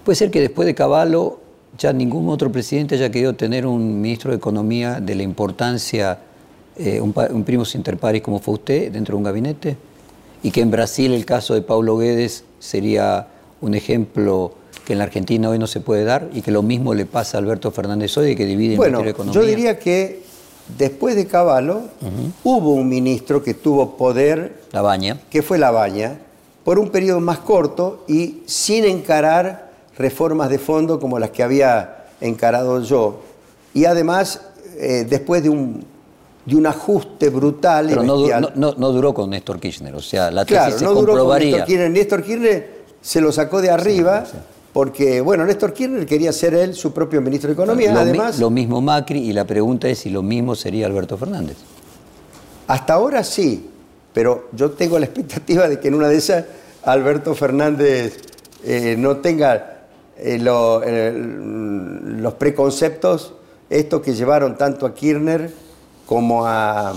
Puede 0.03 0.15
ser 0.15 0.31
que 0.31 0.41
después 0.41 0.65
de 0.65 0.75
Caballo 0.75 1.39
ya 1.77 1.91
ningún 1.91 2.29
otro 2.29 2.51
presidente 2.51 2.95
haya 2.95 3.09
querido 3.09 3.33
tener 3.33 3.65
un 3.65 3.99
ministro 4.01 4.31
de 4.31 4.37
Economía 4.37 4.99
de 4.99 5.15
la 5.15 5.23
importancia, 5.23 6.19
eh, 6.77 7.01
un, 7.01 7.13
un 7.31 7.43
primo 7.43 7.63
inter 7.73 7.97
pares 7.97 8.21
como 8.21 8.39
fue 8.39 8.55
usted 8.55 8.91
dentro 8.91 9.13
de 9.13 9.17
un 9.17 9.23
gabinete, 9.23 9.77
y 10.43 10.51
que 10.51 10.61
en 10.61 10.69
Brasil 10.69 11.13
el 11.13 11.25
caso 11.25 11.53
de 11.55 11.61
Paulo 11.61 11.97
Guedes 11.97 12.43
sería 12.59 13.27
un 13.61 13.73
ejemplo 13.73 14.53
que 14.85 14.93
en 14.93 14.99
la 14.99 15.05
Argentina 15.05 15.49
hoy 15.49 15.59
no 15.59 15.67
se 15.67 15.79
puede 15.79 16.03
dar 16.03 16.29
y 16.33 16.41
que 16.41 16.51
lo 16.51 16.61
mismo 16.61 16.93
le 16.93 17.05
pasa 17.05 17.37
a 17.37 17.41
Alberto 17.41 17.71
Fernández 17.71 18.17
hoy, 18.17 18.35
que 18.35 18.45
divide 18.45 18.75
bueno, 18.75 18.99
el 18.99 19.09
Economía? 19.09 19.41
Yo 19.41 19.47
diría 19.47 19.79
que 19.79 20.23
después 20.77 21.15
de 21.15 21.25
Caballo 21.27 21.81
hubo 22.43 22.73
un 22.73 22.89
ministro 22.89 23.43
que 23.43 23.53
tuvo 23.53 23.95
poder. 23.95 24.61
La 24.71 24.81
Baña. 24.81 25.19
Que 25.29 25.41
fue 25.41 25.57
La 25.57 25.71
Baña, 25.71 26.19
por 26.63 26.79
un 26.79 26.89
periodo 26.89 27.19
más 27.19 27.39
corto 27.39 28.03
y 28.07 28.41
sin 28.45 28.85
encarar 28.85 29.71
reformas 29.97 30.49
de 30.49 30.59
fondo 30.59 30.99
como 30.99 31.19
las 31.19 31.29
que 31.29 31.43
había 31.43 32.05
encarado 32.19 32.81
yo. 32.81 33.21
Y 33.73 33.85
además, 33.85 34.41
eh, 34.77 35.05
después 35.09 35.43
de 35.43 35.49
un, 35.49 35.85
de 36.45 36.55
un 36.55 36.67
ajuste 36.67 37.29
brutal. 37.29 37.87
Pero 37.87 38.03
no, 38.03 38.17
no, 38.55 38.73
no, 38.77 38.91
duró 38.91 39.13
con 39.13 39.29
Néstor 39.29 39.59
Kirchner, 39.59 39.95
o 39.95 40.01
sea, 40.01 40.29
la 40.29 40.45
tesis 40.45 40.57
claro, 40.57 40.77
se 40.77 40.85
no 40.85 40.93
comprobaría. 40.93 41.65
Duró 41.65 41.65
con 41.65 41.67
Néstor 41.67 41.67
Kirchner. 41.67 41.91
Néstor 41.91 42.23
Kirchner 42.23 42.83
se 43.01 43.21
lo 43.21 43.31
sacó 43.31 43.61
de 43.61 43.69
arriba 43.69 44.25
porque, 44.73 45.21
bueno, 45.21 45.45
Néstor 45.45 45.71
Kirchner 45.71 46.05
quería 46.07 46.33
ser 46.33 46.55
él 46.55 46.73
su 46.73 46.91
propio 46.91 47.21
ministro 47.21 47.47
de 47.47 47.53
Economía. 47.53 47.93
Lo, 47.93 47.99
Además, 47.99 48.39
lo 48.39 48.49
mismo 48.49 48.81
Macri 48.81 49.19
y 49.19 49.31
la 49.31 49.45
pregunta 49.45 49.87
es 49.87 49.99
si 49.99 50.09
lo 50.09 50.23
mismo 50.23 50.55
sería 50.55 50.87
Alberto 50.87 51.15
Fernández. 51.15 51.57
Hasta 52.67 52.93
ahora 52.93 53.23
sí, 53.23 53.69
pero 54.13 54.49
yo 54.51 54.71
tengo 54.71 54.97
la 54.97 55.05
expectativa 55.05 55.69
de 55.69 55.79
que 55.79 55.89
en 55.89 55.93
una 55.93 56.07
de 56.07 56.15
esas 56.15 56.45
Alberto 56.83 57.35
Fernández 57.35 58.17
eh, 58.63 58.95
no 58.97 59.17
tenga 59.17 59.83
eh, 60.17 60.39
los 60.39 62.33
preconceptos, 62.33 63.35
estos 63.69 64.01
que 64.01 64.15
llevaron 64.15 64.57
tanto 64.57 64.87
a 64.87 64.93
Kirchner 64.95 65.53
como 66.07 66.47
a, 66.47 66.93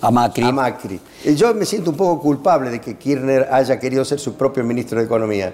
a 0.00 0.10
Macri. 0.10 0.44
A 0.44 0.50
Macri. 0.50 1.00
Yo 1.36 1.54
me 1.54 1.64
siento 1.64 1.90
un 1.90 1.96
poco 1.96 2.20
culpable 2.20 2.70
de 2.70 2.80
que 2.80 2.96
Kirchner 2.96 3.48
haya 3.50 3.78
querido 3.78 4.04
ser 4.04 4.18
su 4.18 4.34
propio 4.34 4.64
ministro 4.64 4.98
de 4.98 5.04
Economía 5.04 5.52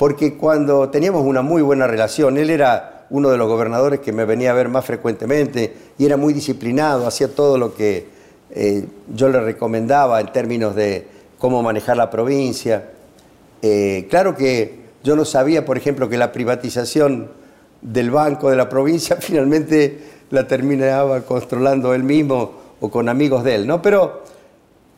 porque 0.00 0.32
cuando 0.32 0.88
teníamos 0.88 1.26
una 1.26 1.42
muy 1.42 1.60
buena 1.60 1.86
relación, 1.86 2.38
él 2.38 2.48
era 2.48 3.04
uno 3.10 3.28
de 3.28 3.36
los 3.36 3.46
gobernadores 3.46 4.00
que 4.00 4.14
me 4.14 4.24
venía 4.24 4.50
a 4.50 4.54
ver 4.54 4.70
más 4.70 4.86
frecuentemente 4.86 5.74
y 5.98 6.06
era 6.06 6.16
muy 6.16 6.32
disciplinado, 6.32 7.06
hacía 7.06 7.34
todo 7.34 7.58
lo 7.58 7.74
que 7.74 8.06
eh, 8.50 8.86
yo 9.14 9.28
le 9.28 9.38
recomendaba 9.42 10.18
en 10.22 10.32
términos 10.32 10.74
de 10.74 11.06
cómo 11.38 11.62
manejar 11.62 11.98
la 11.98 12.08
provincia. 12.08 12.92
Eh, 13.60 14.06
claro 14.08 14.34
que 14.34 14.76
yo 15.04 15.16
no 15.16 15.26
sabía, 15.26 15.66
por 15.66 15.76
ejemplo, 15.76 16.08
que 16.08 16.16
la 16.16 16.32
privatización 16.32 17.28
del 17.82 18.10
banco 18.10 18.48
de 18.48 18.56
la 18.56 18.70
provincia 18.70 19.16
finalmente 19.20 19.98
la 20.30 20.48
terminaba 20.48 21.20
controlando 21.26 21.92
él 21.92 22.04
mismo 22.04 22.52
o 22.80 22.90
con 22.90 23.06
amigos 23.10 23.44
de 23.44 23.54
él, 23.54 23.66
¿no? 23.66 23.82
Pero 23.82 24.22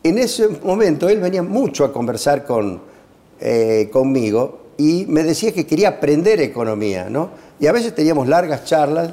en 0.05 0.19
ese 0.19 0.47
momento 0.63 1.09
él 1.09 1.19
venía 1.19 1.43
mucho 1.43 1.85
a 1.85 1.93
conversar 1.93 2.45
con, 2.45 2.81
eh, 3.41 3.91
conmigo 3.93 4.62
y 4.79 5.07
me 5.07 5.23
decía 5.23 5.53
que 5.53 5.67
quería 5.67 5.89
aprender 5.89 6.41
economía, 6.41 7.09
¿no? 7.09 7.31
Y 7.61 7.67
a 7.67 7.73
veces 7.73 7.95
teníamos 7.95 8.29
largas 8.29 8.65
charlas 8.65 9.13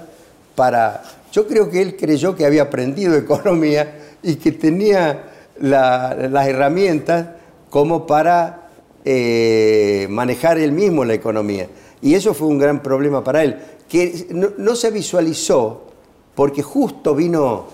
para... 0.55 1.03
Yo 1.31 1.47
creo 1.47 1.69
que 1.69 1.81
él 1.81 1.95
creyó 1.95 2.35
que 2.35 2.45
había 2.45 2.63
aprendido 2.63 3.15
economía 3.17 4.15
y 4.23 4.35
que 4.35 4.51
tenía 4.51 5.25
las 5.59 6.47
herramientas 6.47 7.27
como 7.69 8.07
para 8.07 8.69
eh, 9.05 10.07
manejar 10.09 10.57
él 10.57 10.71
mismo 10.71 11.05
la 11.05 11.13
economía. 11.13 11.67
Y 12.01 12.15
eso 12.15 12.33
fue 12.33 12.47
un 12.47 12.57
gran 12.57 12.81
problema 12.81 13.23
para 13.23 13.43
él, 13.43 13.57
que 13.87 14.27
no, 14.29 14.75
se 14.75 14.89
visualizó 14.89 15.87
porque 16.33 16.63
justo 16.63 17.13
vino, 17.13 17.65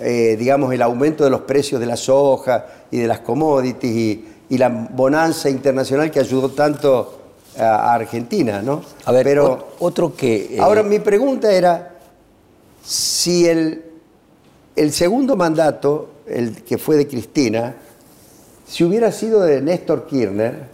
eh, 0.00 0.36
digamos, 0.38 0.72
el 0.72 0.80
aumento 0.80 1.24
de 1.24 1.30
los 1.30 1.42
precios 1.42 1.78
de 1.78 1.86
la 1.86 1.96
soja 1.96 2.66
y 2.90 2.98
de 2.98 3.06
las 3.06 3.20
commodities 3.20 3.94
y, 3.94 4.24
y 4.48 4.58
la 4.58 4.68
bonanza 4.68 5.50
internacional 5.50 6.10
que 6.10 6.20
ayudó 6.20 6.50
tanto 6.50 7.25
a 7.58 7.94
Argentina, 7.94 8.62
¿no? 8.62 8.82
A 9.04 9.12
ver, 9.12 9.24
Pero, 9.24 9.68
otro 9.78 10.14
que... 10.14 10.56
Eh, 10.56 10.60
ahora 10.60 10.82
mi 10.82 10.98
pregunta 10.98 11.52
era 11.52 11.94
si 12.84 13.46
el, 13.46 13.84
el 14.74 14.92
segundo 14.92 15.36
mandato, 15.36 16.10
el 16.26 16.62
que 16.62 16.78
fue 16.78 16.96
de 16.96 17.08
Cristina, 17.08 17.74
si 18.66 18.84
hubiera 18.84 19.12
sido 19.12 19.40
de 19.40 19.60
Néstor 19.62 20.06
Kirchner, 20.06 20.64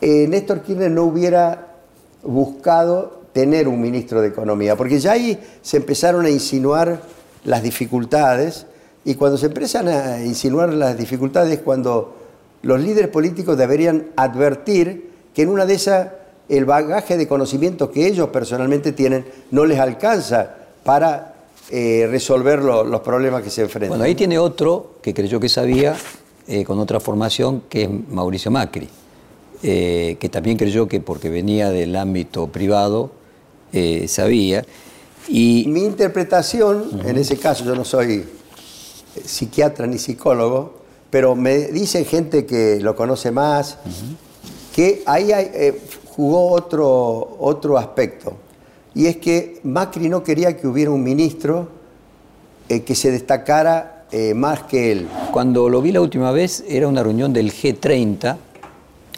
eh, 0.00 0.26
Néstor 0.28 0.62
Kirchner 0.62 0.90
no 0.90 1.04
hubiera 1.04 1.68
buscado 2.22 3.22
tener 3.32 3.68
un 3.68 3.80
ministro 3.80 4.20
de 4.20 4.28
Economía, 4.28 4.76
porque 4.76 4.98
ya 4.98 5.12
ahí 5.12 5.38
se 5.62 5.78
empezaron 5.78 6.26
a 6.26 6.30
insinuar 6.30 7.00
las 7.44 7.62
dificultades, 7.62 8.66
y 9.04 9.14
cuando 9.14 9.38
se 9.38 9.46
empiezan 9.46 9.88
a 9.88 10.22
insinuar 10.22 10.72
las 10.72 10.96
dificultades, 10.96 11.60
cuando 11.60 12.16
los 12.62 12.80
líderes 12.80 13.10
políticos 13.10 13.56
deberían 13.56 14.08
advertir 14.16 15.11
que 15.34 15.42
en 15.42 15.48
una 15.48 15.66
de 15.66 15.74
esas 15.74 16.08
el 16.48 16.64
bagaje 16.64 17.16
de 17.16 17.26
conocimientos 17.26 17.90
que 17.90 18.06
ellos 18.06 18.28
personalmente 18.28 18.92
tienen 18.92 19.24
no 19.50 19.64
les 19.64 19.78
alcanza 19.78 20.54
para 20.84 21.34
eh, 21.70 22.06
resolver 22.10 22.60
los 22.60 23.00
problemas 23.00 23.42
que 23.42 23.50
se 23.50 23.62
enfrentan. 23.62 23.90
Bueno, 23.90 24.04
ahí 24.04 24.14
tiene 24.14 24.38
otro 24.38 24.96
que 25.00 25.14
creyó 25.14 25.40
que 25.40 25.48
sabía, 25.48 25.96
eh, 26.46 26.64
con 26.64 26.78
otra 26.78 27.00
formación, 27.00 27.62
que 27.68 27.84
es 27.84 27.90
Mauricio 28.08 28.50
Macri, 28.50 28.88
eh, 29.62 30.16
que 30.20 30.28
también 30.28 30.58
creyó 30.58 30.86
que 30.88 31.00
porque 31.00 31.30
venía 31.30 31.70
del 31.70 31.96
ámbito 31.96 32.48
privado 32.48 33.10
sabía. 34.06 34.66
Y... 35.28 35.64
Mi 35.68 35.84
interpretación, 35.84 37.00
en 37.06 37.16
ese 37.16 37.38
caso 37.38 37.64
yo 37.64 37.74
no 37.74 37.86
soy 37.86 38.22
psiquiatra 39.24 39.86
ni 39.86 39.96
psicólogo, 39.96 40.74
pero 41.08 41.34
me 41.34 41.68
dicen 41.68 42.04
gente 42.04 42.44
que 42.44 42.80
lo 42.82 42.94
conoce 42.94 43.30
más, 43.30 43.78
que 44.74 45.02
ahí 45.06 45.30
eh, 45.32 45.78
jugó 46.06 46.50
otro, 46.50 47.36
otro 47.38 47.78
aspecto. 47.78 48.34
y 48.94 49.06
es 49.06 49.16
que 49.16 49.60
Macri 49.62 50.08
no 50.08 50.22
quería 50.22 50.56
que 50.56 50.66
hubiera 50.66 50.90
un 50.90 51.02
ministro 51.02 51.68
eh, 52.68 52.82
que 52.82 52.94
se 52.94 53.10
destacara 53.10 54.06
eh, 54.12 54.34
más 54.34 54.62
que 54.64 54.92
él. 54.92 55.08
Cuando 55.32 55.68
lo 55.68 55.82
vi 55.82 55.92
la 55.92 56.00
última 56.00 56.32
vez 56.32 56.64
era 56.68 56.86
una 56.86 57.02
reunión 57.02 57.32
del 57.32 57.50
G30 57.52 58.36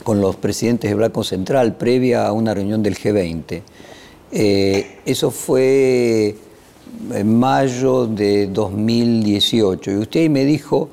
con 0.03 0.21
los 0.21 0.37
presidentes 0.37 0.91
de 0.91 0.97
Banco 0.97 1.25
Central 1.25 1.77
previa 1.77 2.27
a 2.27 2.33
una 2.33 2.55
reunión 2.55 2.83
del 2.83 2.97
G20. 2.97 3.63
Eh, 4.33 4.99
eso 5.05 5.31
fue 5.31 6.37
en 7.13 7.39
mayo 7.39 8.07
de 8.07 8.47
2018 8.47 9.91
y 9.91 9.97
usted 9.97 10.31
me 10.31 10.45
dijo, 10.45 10.89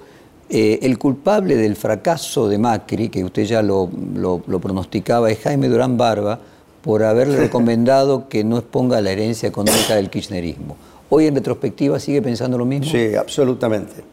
el 0.52 0.98
culpable 0.98 1.56
del 1.56 1.76
fracaso 1.76 2.50
de 2.50 2.58
Macri, 2.58 3.10
que 3.10 3.24
usted 3.24 3.46
ya 3.46 3.62
lo, 3.62 3.90
lo 4.16 4.60
pronosticaba, 4.60 5.32
es 5.32 5.40
Jaime 5.40 5.70
Durán 5.70 5.98
Barba, 5.98 6.40
por 6.82 7.04
haberle 7.04 7.38
recomendado 7.48 8.28
que 8.28 8.44
no 8.44 8.58
exponga 8.58 9.02
la 9.02 9.12
herencia 9.12 9.48
económica 9.48 9.96
del 9.96 10.10
kirchnerismo. 10.10 10.76
Hoy 11.10 11.28
en 11.28 11.36
retrospectiva 11.36 12.00
sigue 12.00 12.22
pensando 12.22 12.58
lo 12.58 12.66
mismo. 12.66 12.90
Sí, 12.90 13.16
absolutamente. 13.16 14.04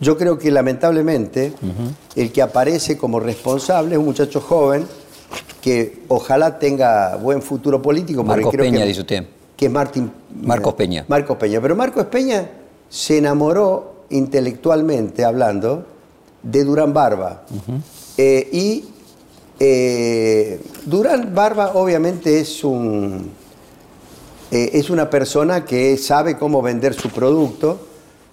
Yo 0.00 0.16
creo 0.16 0.38
que 0.38 0.50
lamentablemente 0.50 1.52
el 2.16 2.32
que 2.32 2.42
aparece 2.42 2.96
como 2.96 3.20
responsable 3.20 3.92
es 3.92 3.98
un 3.98 4.06
muchacho 4.06 4.40
joven 4.40 4.86
que 5.60 6.00
ojalá 6.08 6.58
tenga 6.58 7.16
buen 7.16 7.40
futuro 7.40 7.80
político. 7.80 8.24
Marcos 8.24 8.54
Peña, 8.56 8.84
dice 8.84 9.00
usted. 9.00 9.24
Que 9.56 9.66
es 9.66 9.70
Martín. 9.70 10.10
Marcos 10.42 10.74
Peña. 10.74 11.04
Marcos 11.06 11.36
Peña. 11.36 11.60
Pero 11.60 11.76
Marcos 11.76 12.06
Peña 12.06 12.48
se 12.88 13.18
enamoró 13.18 13.91
intelectualmente 14.12 15.24
hablando 15.24 15.84
de 16.42 16.64
Durán 16.64 16.92
Barba. 16.92 17.42
Eh, 18.16 18.48
y 18.52 18.84
eh, 19.58 20.60
Durán 20.86 21.34
Barba 21.34 21.72
obviamente 21.74 22.40
es 22.40 22.64
un 22.64 23.30
eh, 24.50 24.70
es 24.74 24.90
una 24.90 25.08
persona 25.08 25.64
que 25.64 25.96
sabe 25.96 26.36
cómo 26.36 26.60
vender 26.60 26.94
su 26.94 27.08
producto 27.08 27.80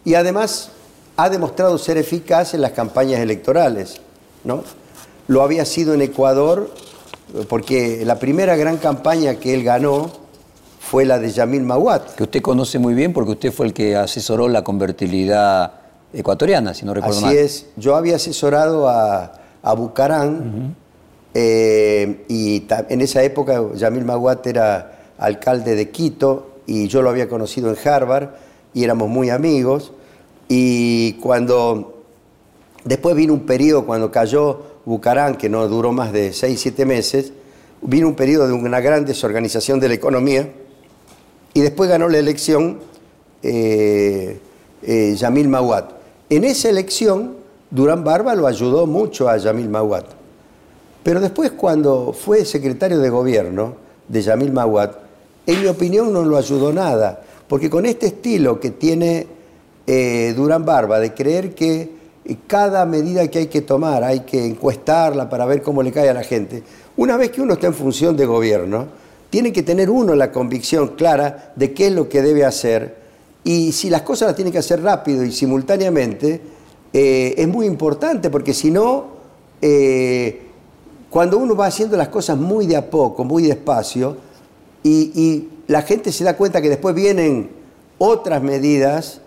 y 0.04 0.16
además 0.16 0.72
ha 1.16 1.30
demostrado 1.30 1.78
ser 1.78 1.98
eficaz 1.98 2.54
en 2.54 2.62
las 2.62 2.72
campañas 2.72 3.22
electorales. 3.22 4.02
¿no? 4.44 4.64
Lo 5.28 5.44
había 5.44 5.64
sido 5.64 5.94
en 5.94 6.02
Ecuador 6.02 6.72
porque 7.48 8.04
la 8.06 8.20
primera 8.20 8.56
gran 8.56 8.78
campaña 8.78 9.36
que 9.36 9.54
él 9.54 9.64
ganó 9.64 10.12
fue 10.90 11.06
la 11.06 11.20
de 11.20 11.30
Yamil 11.30 11.62
Mahuat. 11.62 12.16
Que 12.16 12.24
usted 12.24 12.42
conoce 12.42 12.80
muy 12.80 12.96
bien 12.96 13.14
porque 13.14 13.34
usted 13.34 13.52
fue 13.52 13.68
el 13.68 13.74
que 13.74 13.96
asesoró 13.96 14.48
la 14.48 14.64
convertibilidad 14.64 15.72
ecuatoriana, 16.12 16.74
si 16.74 16.84
no 16.84 16.96
recuerdo 16.96 17.22
mal. 17.22 17.30
Así 17.30 17.38
es, 17.38 17.68
yo 17.78 17.96
había 17.96 18.16
asesorado 18.16 18.90
a, 18.90 19.34
Bucarán 19.78 20.76
eh, 21.36 22.26
y 22.28 22.66
en 22.90 23.02
esa 23.02 23.22
época 23.22 23.62
Yamil 23.76 24.04
Mahuat 24.04 24.48
era 24.48 25.12
alcalde 25.20 25.76
de 25.76 25.92
Quito 25.92 26.62
y 26.66 26.88
yo 26.88 27.04
lo 27.04 27.12
había 27.12 27.30
conocido 27.30 27.70
en 27.70 27.78
Harvard 27.88 28.30
y 28.74 28.84
éramos 28.84 29.10
muy 29.10 29.30
amigos. 29.30 29.92
Y 30.48 31.14
cuando 31.22 32.02
después 32.84 33.16
vino 33.16 33.34
un 33.34 33.46
periodo, 33.46 33.86
cuando 33.86 34.10
cayó 34.10 34.64
Bucarán, 34.86 35.36
que 35.36 35.50
no 35.50 35.68
duró 35.68 35.92
más 35.92 36.12
de 36.12 36.34
seis, 36.34 36.60
siete 36.60 36.84
meses, 36.84 37.32
vino 37.84 38.08
un 38.08 38.16
periodo 38.16 38.48
de 38.48 38.54
una 38.54 38.80
gran 38.80 39.06
desorganización 39.06 39.80
de 39.80 39.90
la 39.90 39.94
economía 39.94 40.50
y 41.54 41.62
después 41.62 41.90
ganó 41.90 42.08
la 42.10 42.18
elección 42.18 42.80
eh, 43.42 44.40
eh, 44.84 45.16
Yamil 45.16 45.48
Mawat. 45.48 45.92
En 46.30 46.44
esa 46.44 46.70
elección, 46.70 47.36
Durán 47.72 48.04
Barba 48.04 48.36
lo 48.36 48.48
ayudó 48.48 48.86
mucho 48.86 49.30
a 49.30 49.38
Yamil 49.38 49.70
Mawat. 49.70 50.06
Pero 51.04 51.20
después, 51.20 51.52
cuando 51.52 52.14
fue 52.14 52.46
secretario 52.46 53.00
de 53.00 53.10
gobierno 53.10 53.76
de 54.08 54.22
Yamil 54.22 54.52
Mawat, 54.52 54.96
en 55.46 55.62
mi 55.62 55.68
opinión 55.68 56.14
no 56.14 56.24
lo 56.24 56.38
ayudó 56.38 56.72
nada, 56.72 57.22
porque 57.48 57.70
con 57.70 57.86
este 57.86 58.08
estilo 58.08 58.60
que 58.60 58.72
tiene 58.72 59.26
eh, 59.88 60.34
Durán 60.36 60.66
Barba 60.66 61.00
de 61.00 61.14
creer 61.14 61.56
que 61.56 61.98
cada 62.46 62.86
medida 62.86 63.28
que 63.28 63.40
hay 63.40 63.48
que 63.48 63.62
tomar 63.62 64.04
hay 64.04 64.20
que 64.20 64.46
encuestarla 64.46 65.28
para 65.30 65.46
ver 65.46 65.64
cómo 65.64 65.82
le 65.82 65.92
cae 65.92 66.10
a 66.10 66.14
la 66.14 66.24
gente, 66.24 66.62
una 66.98 67.18
vez 67.18 67.32
que 67.32 67.42
uno 67.42 67.54
está 67.54 67.68
en 67.68 67.74
función 67.74 68.16
de 68.16 68.26
gobierno, 68.26 68.88
tiene 69.30 69.54
que 69.54 69.64
tener 69.64 69.90
uno 69.90 70.16
la 70.16 70.32
convicción 70.32 70.96
clara 70.96 71.54
de 71.56 71.74
qué 71.74 71.88
es 71.88 71.94
lo 71.94 72.10
que 72.10 72.22
debe 72.22 72.46
hacer. 72.46 72.98
Y 73.44 73.72
si 73.72 73.90
las 73.90 74.02
cosas 74.02 74.28
las 74.28 74.36
tiene 74.36 74.52
que 74.52 74.58
hacer 74.58 74.82
rápido 74.82 75.24
y 75.24 75.32
simultáneamente, 75.32 76.42
eh, 76.92 77.36
es 77.38 77.48
muy 77.48 77.66
importante 77.66 78.30
porque 78.30 78.54
si 78.54 78.72
no, 78.72 79.08
eh, 79.62 80.42
cuando 81.10 81.38
uno 81.38 81.56
va 81.56 81.68
haciendo 81.68 81.96
las 81.98 82.10
cosas 82.10 82.38
muy 82.38 82.66
de 82.66 82.76
a 82.76 82.90
poco, 82.90 83.24
muy 83.24 83.44
despacio, 83.44 84.18
y, 84.84 85.48
la 85.68 85.84
gente 85.84 86.12
se 86.12 86.24
da 86.24 86.36
cuenta 86.36 86.64
que 86.64 86.70
después 86.70 86.96
vienen 86.96 87.52
otras 88.00 88.42
medidas, 88.42 89.22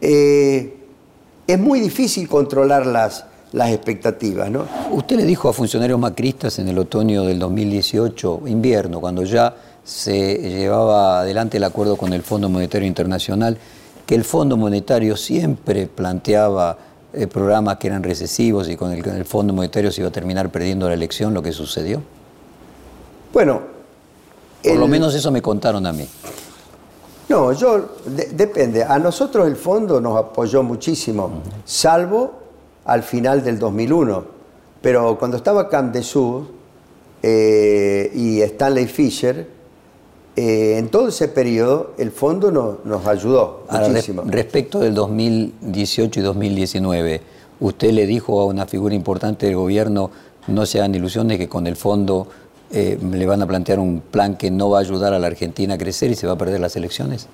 eh, 0.00 0.74
es 1.46 1.58
muy 1.60 1.78
difícil 1.78 2.26
controlar 2.26 2.84
las, 3.54 3.70
expectativas. 3.70 4.50
¿no? 4.50 4.66
Usted 4.90 5.16
le 5.16 5.24
dijo 5.24 5.48
a 5.48 5.52
funcionarios 5.52 5.98
macristas 5.98 6.58
en 6.58 6.68
el 6.68 6.78
otoño 6.78 7.24
del 7.24 7.38
2018, 7.38 8.42
invierno, 8.46 9.00
cuando 9.00 9.24
ya 9.24 9.54
se 9.84 10.36
llevaba 10.36 11.20
adelante 11.20 11.58
el 11.58 11.64
acuerdo 11.64 11.96
con 11.96 12.12
el 12.12 12.22
Fondo 12.22 12.48
Monetario 12.48 12.86
Internacional, 12.86 13.56
que 14.06 14.14
el 14.14 14.24
Fondo 14.24 14.56
Monetario 14.56 15.16
siempre 15.16 15.86
planteaba 15.86 16.76
eh, 17.12 17.26
programas 17.26 17.76
que 17.78 17.86
eran 17.86 18.02
recesivos 18.02 18.68
y 18.68 18.76
con 18.76 18.92
el, 18.92 19.02
con 19.02 19.14
el 19.14 19.24
Fondo 19.24 19.52
Monetario 19.52 19.92
se 19.92 20.00
iba 20.00 20.08
a 20.08 20.12
terminar 20.12 20.50
perdiendo 20.50 20.88
la 20.88 20.94
elección, 20.94 21.32
lo 21.32 21.42
que 21.42 21.52
sucedió. 21.52 22.02
Bueno, 23.32 23.60
por 24.62 24.76
lo 24.76 24.88
menos 24.88 25.14
eso 25.14 25.30
me 25.30 25.42
contaron 25.42 25.86
a 25.86 25.92
mí. 25.92 26.08
No, 27.28 27.52
yo, 27.52 27.96
depende. 28.32 28.84
A 28.84 28.98
nosotros 28.98 29.46
el 29.46 29.56
fondo 29.56 30.00
nos 30.00 30.18
apoyó 30.18 30.62
muchísimo, 30.62 31.42
salvo 31.64 32.43
al 32.84 33.02
final 33.02 33.42
del 33.42 33.58
2001. 33.58 34.24
Pero 34.80 35.18
cuando 35.18 35.36
estaba 35.36 35.68
Camp 35.68 35.94
de 35.94 36.04
eh, 37.22 38.10
y 38.14 38.42
Stanley 38.42 38.86
Fisher, 38.86 39.48
eh, 40.36 40.76
en 40.78 40.88
todo 40.88 41.08
ese 41.08 41.28
periodo 41.28 41.92
el 41.96 42.10
fondo 42.10 42.50
nos 42.50 43.06
ayudó 43.06 43.64
muchísimo. 43.70 44.24
respecto 44.26 44.80
del 44.80 44.94
2018 44.94 46.20
y 46.20 46.22
2019, 46.22 47.20
usted 47.60 47.92
le 47.92 48.06
dijo 48.06 48.40
a 48.40 48.44
una 48.44 48.66
figura 48.66 48.94
importante 48.94 49.46
del 49.46 49.56
gobierno, 49.56 50.10
no 50.48 50.66
se 50.66 50.78
hagan 50.80 50.94
ilusiones 50.94 51.38
que 51.38 51.48
con 51.48 51.66
el 51.66 51.76
fondo 51.76 52.26
eh, 52.70 52.98
le 53.00 53.26
van 53.26 53.40
a 53.40 53.46
plantear 53.46 53.78
un 53.78 54.00
plan 54.00 54.36
que 54.36 54.50
no 54.50 54.70
va 54.70 54.78
a 54.78 54.80
ayudar 54.80 55.14
a 55.14 55.18
la 55.18 55.28
Argentina 55.28 55.74
a 55.74 55.78
crecer 55.78 56.10
y 56.10 56.16
se 56.16 56.26
va 56.26 56.32
a 56.32 56.38
perder 56.38 56.60
las 56.60 56.74
elecciones? 56.74 57.28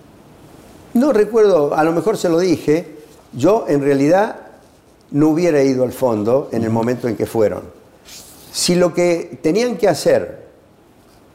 No 0.92 1.12
recuerdo, 1.12 1.74
a 1.74 1.82
lo 1.82 1.92
mejor 1.92 2.18
se 2.18 2.28
lo 2.28 2.38
dije, 2.38 2.96
yo 3.32 3.64
en 3.66 3.80
realidad 3.80 4.49
no 5.12 5.28
hubiera 5.28 5.62
ido 5.62 5.84
al 5.84 5.92
fondo 5.92 6.48
en 6.52 6.64
el 6.64 6.70
momento 6.70 7.08
en 7.08 7.16
que 7.16 7.26
fueron. 7.26 7.62
Si 8.52 8.74
lo 8.74 8.92
que 8.94 9.38
tenían 9.42 9.76
que 9.76 9.88
hacer, 9.88 10.46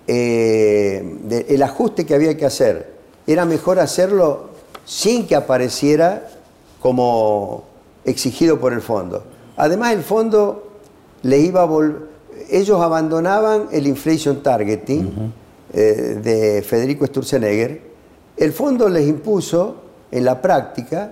eh, 0.07 1.45
el 1.47 1.63
ajuste 1.63 2.05
que 2.05 2.13
había 2.13 2.37
que 2.37 2.45
hacer, 2.45 2.93
era 3.27 3.45
mejor 3.45 3.79
hacerlo 3.79 4.49
sin 4.85 5.27
que 5.27 5.35
apareciera 5.35 6.29
como 6.79 7.63
exigido 8.03 8.59
por 8.59 8.73
el 8.73 8.81
fondo. 8.81 9.23
Además, 9.57 9.93
el 9.93 10.03
fondo 10.03 10.71
le 11.23 11.39
iba 11.39 11.61
a 11.61 11.65
volver 11.65 12.15
ellos 12.49 12.81
abandonaban 12.81 13.67
el 13.71 13.87
inflation 13.87 14.41
targeting 14.41 15.33
eh, 15.73 16.19
de 16.21 16.61
Federico 16.61 17.05
Sturzenegger. 17.05 17.81
El 18.37 18.53
fondo 18.53 18.89
les 18.89 19.07
impuso 19.07 19.75
en 20.11 20.25
la 20.25 20.41
práctica 20.41 21.11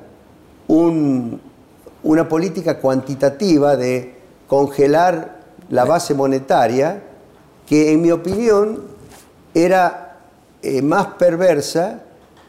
una 2.03 2.27
política 2.27 2.79
cuantitativa 2.79 3.75
de 3.75 4.15
congelar 4.47 5.39
la 5.69 5.85
base 5.85 6.13
monetaria 6.13 7.01
que 7.65 7.91
en 7.91 8.01
mi 8.01 8.11
opinión 8.11 8.81
era 9.53 10.19
eh, 10.61 10.81
más 10.81 11.07
perversa 11.17 12.03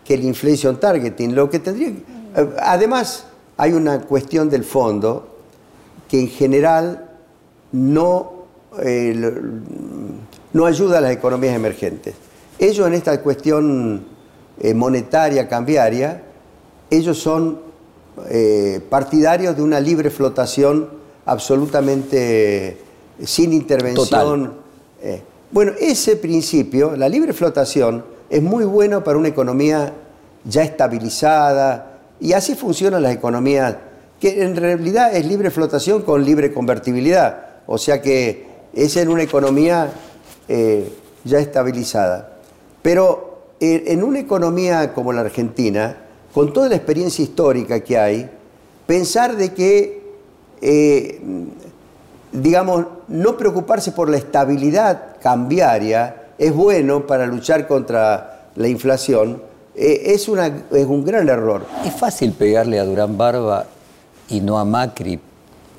que 0.04 0.14
el 0.14 0.24
inflation 0.24 0.78
targeting. 0.78 1.34
Lo 1.34 1.48
que 1.48 1.60
tendría, 1.60 1.88
eh, 1.88 2.54
además, 2.58 3.26
hay 3.56 3.72
una 3.72 4.00
cuestión 4.00 4.50
del 4.50 4.64
fondo 4.64 5.28
que 6.08 6.20
en 6.20 6.28
general 6.28 7.10
no 7.72 8.34
no 10.54 10.66
ayuda 10.66 10.98
a 10.98 11.00
las 11.00 11.10
economías 11.10 11.54
emergentes. 11.54 12.14
Ellos 12.58 12.86
en 12.86 12.94
esta 12.94 13.20
cuestión 13.20 14.06
eh, 14.60 14.72
monetaria, 14.72 15.48
cambiaria, 15.48 16.22
ellos 16.88 17.18
son 17.18 17.60
eh, 18.28 18.80
partidarios 18.88 19.56
de 19.56 19.62
una 19.62 19.80
libre 19.80 20.10
flotación 20.10 20.88
absolutamente 21.26 22.68
eh, 22.68 22.76
sin 23.24 23.52
intervención. 23.52 24.54
bueno, 25.50 25.72
ese 25.78 26.16
principio, 26.16 26.96
la 26.96 27.08
libre 27.08 27.32
flotación, 27.32 28.04
es 28.30 28.42
muy 28.42 28.64
bueno 28.64 29.04
para 29.04 29.18
una 29.18 29.28
economía 29.28 29.92
ya 30.44 30.62
estabilizada 30.62 32.00
y 32.20 32.32
así 32.32 32.54
funcionan 32.54 33.02
las 33.02 33.14
economías, 33.14 33.76
que 34.20 34.42
en 34.42 34.56
realidad 34.56 35.14
es 35.14 35.26
libre 35.26 35.50
flotación 35.50 36.02
con 36.02 36.24
libre 36.24 36.52
convertibilidad. 36.52 37.46
O 37.66 37.78
sea 37.78 38.00
que 38.00 38.46
es 38.72 38.96
en 38.96 39.08
una 39.08 39.22
economía 39.22 39.92
eh, 40.48 40.92
ya 41.24 41.38
estabilizada. 41.38 42.38
Pero 42.82 43.54
eh, 43.60 43.84
en 43.88 44.02
una 44.02 44.20
economía 44.20 44.92
como 44.92 45.12
la 45.12 45.22
Argentina, 45.22 45.98
con 46.34 46.52
toda 46.52 46.68
la 46.68 46.74
experiencia 46.74 47.22
histórica 47.22 47.78
que 47.80 47.96
hay, 47.96 48.28
pensar 48.86 49.36
de 49.36 49.54
que, 49.54 50.02
eh, 50.60 51.20
digamos, 52.32 52.86
no 53.06 53.36
preocuparse 53.36 53.92
por 53.92 54.10
la 54.10 54.16
estabilidad 54.16 55.16
cambiaria 55.22 56.22
es 56.36 56.52
bueno 56.52 57.06
para 57.06 57.26
luchar 57.26 57.68
contra 57.68 58.50
la 58.56 58.66
inflación, 58.66 59.40
eh, 59.76 60.02
es, 60.06 60.28
es 60.28 60.86
un 60.86 61.04
gran 61.04 61.28
error. 61.28 61.64
Es 61.84 61.94
fácil 61.94 62.32
pegarle 62.32 62.80
a 62.80 62.84
Durán 62.84 63.16
Barba 63.16 63.66
y 64.28 64.40
no 64.40 64.58
a 64.58 64.64
Macri. 64.64 65.20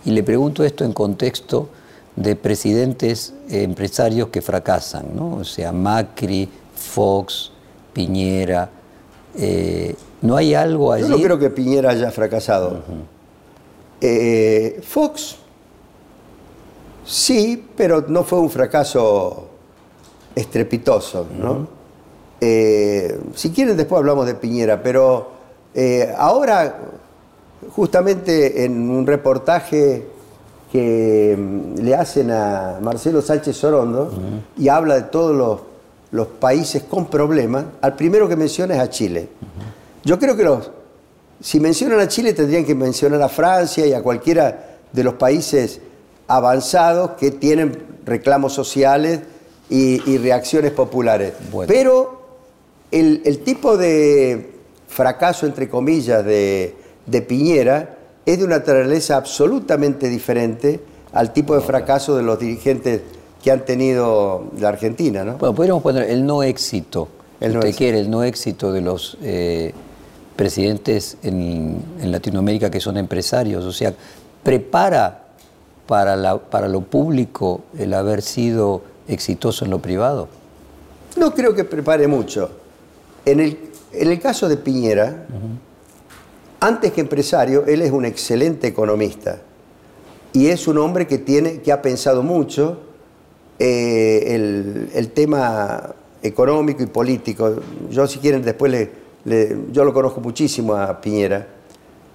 Y 0.05 0.11
le 0.11 0.23
pregunto 0.23 0.63
esto 0.63 0.85
en 0.85 0.93
contexto 0.93 1.67
de 2.15 2.37
presidentes 2.37 3.33
empresarios 3.49 4.29
que 4.29 4.41
fracasan, 4.41 5.07
¿no? 5.13 5.35
O 5.35 5.43
sea, 5.43 5.73
Macri, 5.73 6.49
Fox, 6.75 7.51
Piñera. 7.91 8.69
Eh, 9.37 9.95
¿No 10.25 10.35
hay 10.35 10.53
algo 10.53 10.91
allí? 10.91 11.03
Yo 11.03 11.17
no 11.17 11.23
creo 11.23 11.39
que 11.39 11.49
Piñera 11.49 11.91
haya 11.91 12.11
fracasado. 12.11 12.79
Eh, 14.01 14.81
Fox, 14.83 15.37
sí, 17.05 17.65
pero 17.75 18.05
no 18.07 18.23
fue 18.23 18.39
un 18.39 18.49
fracaso 18.49 19.47
estrepitoso, 20.35 21.27
¿no? 21.39 21.67
Eh, 22.41 23.19
si 23.33 23.51
quieren 23.51 23.77
después 23.77 23.99
hablamos 23.99 24.25
de 24.25 24.35
Piñera, 24.35 24.81
pero 24.81 25.31
ahora, 26.17 26.77
justamente 27.75 28.65
en 28.65 28.89
un 28.89 29.05
reportaje 29.05 30.07
que 30.71 31.37
mm, 31.37 31.81
le 31.81 31.95
hacen 31.95 32.31
a 32.31 32.79
Marcelo 32.81 33.21
Sánchez 33.21 33.55
Sorondo 33.55 34.11
y 34.57 34.67
habla 34.67 34.95
de 34.95 35.03
todos 35.03 35.35
los 35.35 35.75
los 36.15 36.27
países 36.27 36.83
con 36.83 37.07
problemas, 37.07 37.65
al 37.81 37.95
primero 37.95 38.27
que 38.27 38.37
menciona 38.37 38.75
es 38.75 38.79
a 38.79 38.89
Chile. 38.89 39.27
Yo 40.05 40.19
creo 40.19 40.37
que 40.37 40.43
los, 40.43 40.71
si 41.41 41.59
mencionan 41.59 41.99
a 41.99 42.07
Chile 42.07 42.33
tendrían 42.33 42.63
que 42.63 42.75
mencionar 42.75 43.21
a 43.21 43.27
Francia 43.27 43.85
y 43.85 43.93
a 43.93 44.01
cualquiera 44.01 44.77
de 44.93 45.03
los 45.03 45.15
países 45.15 45.81
avanzados 46.27 47.11
que 47.19 47.31
tienen 47.31 47.77
reclamos 48.05 48.53
sociales 48.53 49.21
y, 49.69 50.17
reacciones 50.19 50.71
populares. 50.71 51.33
Pero 51.67 52.21
el, 52.91 53.39
tipo 53.39 53.77
de 53.77 54.53
fracaso, 54.87 55.47
entre 55.47 55.67
comillas, 55.67 56.23
de, 56.23 56.75
de 57.05 57.21
Piñera 57.21 57.97
es 58.25 58.37
de 58.37 58.45
una 58.45 58.59
naturaleza 58.59 59.17
absolutamente 59.17 60.07
diferente 60.07 60.79
al 61.13 61.33
tipo 61.33 61.55
de 61.55 61.61
fracaso 61.61 62.15
de 62.15 62.23
los 62.23 62.39
dirigentes 62.39 63.01
que 63.43 63.51
han 63.51 63.65
tenido 63.65 64.51
la 64.59 64.69
Argentina, 64.69 65.23
¿no? 65.23 65.37
Bueno, 65.37 65.55
podríamos 65.55 65.83
poner 65.83 66.09
el 66.09 66.25
no 66.25 66.43
éxito, 66.43 67.07
el 67.39 67.53
no 67.53 67.59
éxito. 67.59 67.77
quiere, 67.77 67.99
el 67.99 68.09
no 68.09 68.23
éxito 68.23 68.71
de 68.71 68.81
los 68.81 69.17
eh, 69.21 69.73
presidentes 70.35 71.17
en, 71.23 71.83
Latinoamérica 72.03 72.69
que 72.69 72.79
son 72.79 72.97
empresarios, 72.97 73.65
o 73.65 73.71
sea, 73.71 73.93
prepara 74.43 75.25
para, 75.87 76.37
para 76.37 76.67
lo 76.67 76.81
público 76.81 77.61
el 77.77 77.93
haber 77.93 78.21
sido 78.21 78.81
exitoso 79.07 79.65
en 79.65 79.71
lo 79.71 79.79
privado. 79.79 80.27
No 81.17 81.33
creo 81.33 81.53
que 81.53 81.63
prepare 81.63 82.07
mucho. 82.07 82.49
En 83.25 83.39
el, 83.39 83.57
en 83.91 84.11
el 84.11 84.19
caso 84.19 84.47
de 84.47 84.57
Piñera, 84.57 85.25
antes 86.59 86.91
que 86.91 87.01
empresario, 87.01 87.65
él 87.65 87.81
es 87.81 87.91
un 87.91 88.05
excelente 88.05 88.67
economista 88.67 89.39
y 90.33 90.47
es 90.47 90.67
un 90.67 90.77
hombre 90.77 91.07
que, 91.07 91.17
tiene, 91.17 91.61
que 91.61 91.71
ha 91.71 91.81
pensado 91.81 92.21
mucho 92.23 92.79
eh, 93.57 94.89
el, 94.93 95.11
tema 95.11 95.95
económico 96.21 96.83
y 96.83 96.87
político. 96.87 97.55
Yo, 97.89 98.05
si 98.07 98.19
quieren, 98.19 98.41
después 98.43 98.71
le, 98.71 99.04
yo 99.25 99.83
lo 99.83 99.93
conozco 99.93 100.21
muchísimo 100.21 100.75
a 100.75 101.01
Piñera. 101.01 101.47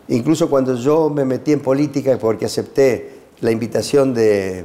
Incluso 0.08 0.48
cuando 0.48 0.74
yo 0.76 1.10
me 1.10 1.24
metí 1.24 1.52
en 1.52 1.60
política, 1.60 2.16
porque 2.18 2.44
acepté 2.44 3.20
la 3.40 3.50
invitación 3.50 4.14
de, 4.14 4.64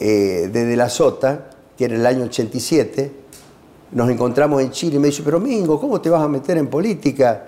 eh, 0.00 0.50
de 0.52 0.64
De 0.64 0.76
la 0.76 0.88
Sota, 0.88 1.50
que 1.76 1.84
era 1.84 1.96
el 1.96 2.06
año 2.06 2.24
87, 2.24 3.12
nos 3.92 4.10
encontramos 4.10 4.62
en 4.62 4.70
Chile 4.70 4.96
y 4.96 4.98
me 4.98 5.08
dice, 5.08 5.22
pero 5.24 5.38
Mingo, 5.38 5.80
¿cómo 5.80 6.00
te 6.00 6.10
vas 6.10 6.22
a 6.22 6.28
meter 6.28 6.58
en 6.58 6.66
política? 6.68 7.44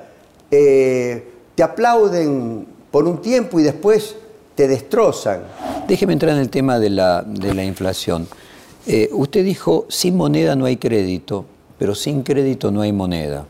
Eh, 0.51 1.33
te 1.55 1.63
aplauden 1.63 2.67
por 2.91 3.05
un 3.05 3.21
tiempo 3.21 3.59
y 3.59 3.63
después 3.63 4.17
te 4.55 4.69
destrozan. 4.69 5.43
Déjeme 5.87 6.13
entrar 6.13 6.33
en 6.33 6.41
el 6.41 6.51
tema 6.51 6.79
de 6.79 6.91
la, 6.91 7.25
inflación. 7.65 8.27
Eh, 8.87 9.09
usted 9.13 9.45
dijo, 9.45 9.87
sin 9.89 10.17
moneda 10.17 10.57
no 10.57 10.65
hay 10.65 10.77
crédito, 10.77 11.45
pero 11.79 11.95
sin 11.95 12.23
crédito 12.23 12.71
no 12.71 12.83
hay 12.83 12.93
moneda. 12.93 13.47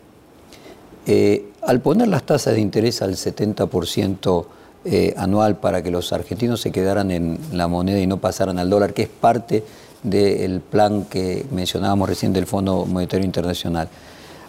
Eh, 1.06 1.46
al 1.62 1.80
poner 1.80 2.08
las 2.08 2.24
tasas 2.24 2.54
de 2.54 2.60
interés 2.60 3.02
al 3.02 3.14
70% 3.14 4.46
eh, 4.84 5.14
anual 5.16 5.56
para 5.56 5.82
que 5.82 5.90
los 5.90 6.12
argentinos 6.12 6.60
se 6.60 6.70
quedaran 6.70 7.10
en 7.10 7.38
la 7.52 7.66
moneda 7.66 7.98
y 7.98 8.06
no 8.06 8.18
pasaran 8.18 8.58
al 8.58 8.70
dólar, 8.70 8.94
que 8.94 9.02
es 9.02 9.08
parte 9.08 9.64
del 10.02 10.60
plan 10.60 11.04
que 11.04 11.44
mencionábamos 11.50 12.08
recién 12.08 12.32
del 12.32 12.46
Fondo 12.46 12.86
Monetario 12.86 13.24
Internacional, 13.24 13.88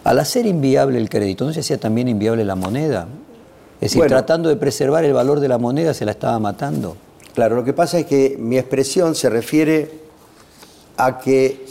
al 0.04 0.18
hacer 0.18 0.46
inviable 0.46 0.98
el 0.98 1.08
crédito, 1.08 1.44
¿no 1.44 1.52
se 1.52 1.60
hacía 1.60 1.78
también 1.78 2.08
inviable 2.08 2.44
la 2.44 2.54
moneda? 2.54 3.08
Es 3.80 3.92
decir, 3.92 4.06
tratando 4.08 4.48
de 4.48 4.56
preservar 4.56 5.04
el 5.04 5.12
valor 5.12 5.40
de 5.40 5.48
la 5.48 5.58
moneda 5.58 5.94
se 5.94 6.04
la 6.04 6.12
estaba 6.12 6.38
matando. 6.38 6.96
Claro, 7.34 7.56
lo 7.56 7.64
que 7.64 7.72
pasa 7.72 7.98
es 7.98 8.06
que 8.06 8.36
mi 8.38 8.58
expresión 8.58 9.14
se 9.14 9.30
refiere 9.30 9.90
a 10.96 11.18
que 11.18 11.64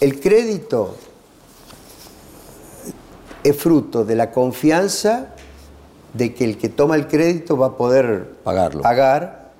el 0.00 0.20
crédito 0.20 0.96
es 3.42 3.56
fruto 3.56 4.04
de 4.04 4.16
la 4.16 4.30
confianza 4.30 5.34
de 6.14 6.34
que 6.34 6.44
el 6.44 6.58
que 6.58 6.68
toma 6.68 6.96
el 6.96 7.06
crédito 7.06 7.56
va 7.56 7.66
a 7.68 7.76
poder 7.76 8.30
Pagarlo. 8.42 8.82
pagar 8.82 9.50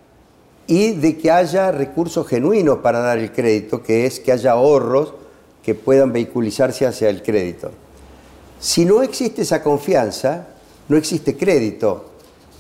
y 0.67 0.93
de 0.93 1.17
que 1.19 1.31
haya 1.31 1.73
recursos 1.73 2.27
genuinos 2.27 2.79
para 2.79 3.01
dar 3.01 3.19
el 3.19 3.33
crédito, 3.33 3.83
que 3.83 4.07
es 4.07 4.21
que 4.21 4.33
haya 4.33 4.53
ahorros 4.53 5.15
que 5.63 5.75
puedan 5.75 6.13
vehiculizarse 6.13 6.87
hacia 6.87 7.09
el 7.09 7.23
crédito. 7.23 7.71
Si 8.61 8.85
no 8.85 9.03
existe 9.03 9.43
esa 9.43 9.63
confianza, 9.63 10.47
no 10.89 10.97
existe 10.97 11.37
crédito. 11.37 12.07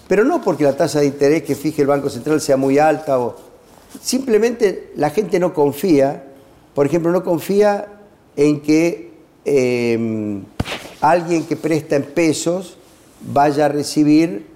Pero 0.08 0.24
no 0.24 0.42
porque 0.42 0.64
la 0.64 0.76
tasa 0.76 1.00
de 1.00 1.06
interés 1.06 1.44
que 1.44 1.54
fije 1.54 1.82
el 1.82 1.88
Banco 1.88 2.10
Central 2.10 2.40
sea 2.40 2.56
muy 2.56 2.78
alta 2.78 3.18
o 3.20 3.36
simplemente 4.02 4.92
la 4.96 5.10
gente 5.10 5.38
no 5.38 5.54
confía, 5.54 6.24
por 6.74 6.86
ejemplo, 6.86 7.12
no 7.12 7.22
confía 7.22 7.86
en 8.36 8.60
que 8.60 9.12
em, 9.44 10.42
alguien 11.00 11.44
que 11.44 11.56
presta 11.56 11.96
en 11.96 12.04
pesos 12.04 12.76
vaya 13.20 13.66
a 13.66 13.68
recibir 13.68 14.46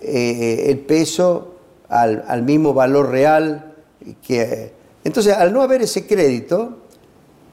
eh, 0.00 0.66
el 0.68 0.78
peso 0.78 1.54
al, 1.88 2.42
mismo 2.42 2.74
valor 2.74 3.10
real 3.10 3.74
que... 4.26 4.72
Entonces, 5.04 5.34
al 5.34 5.52
no 5.52 5.62
haber 5.62 5.82
ese 5.82 6.06
crédito, 6.06 6.78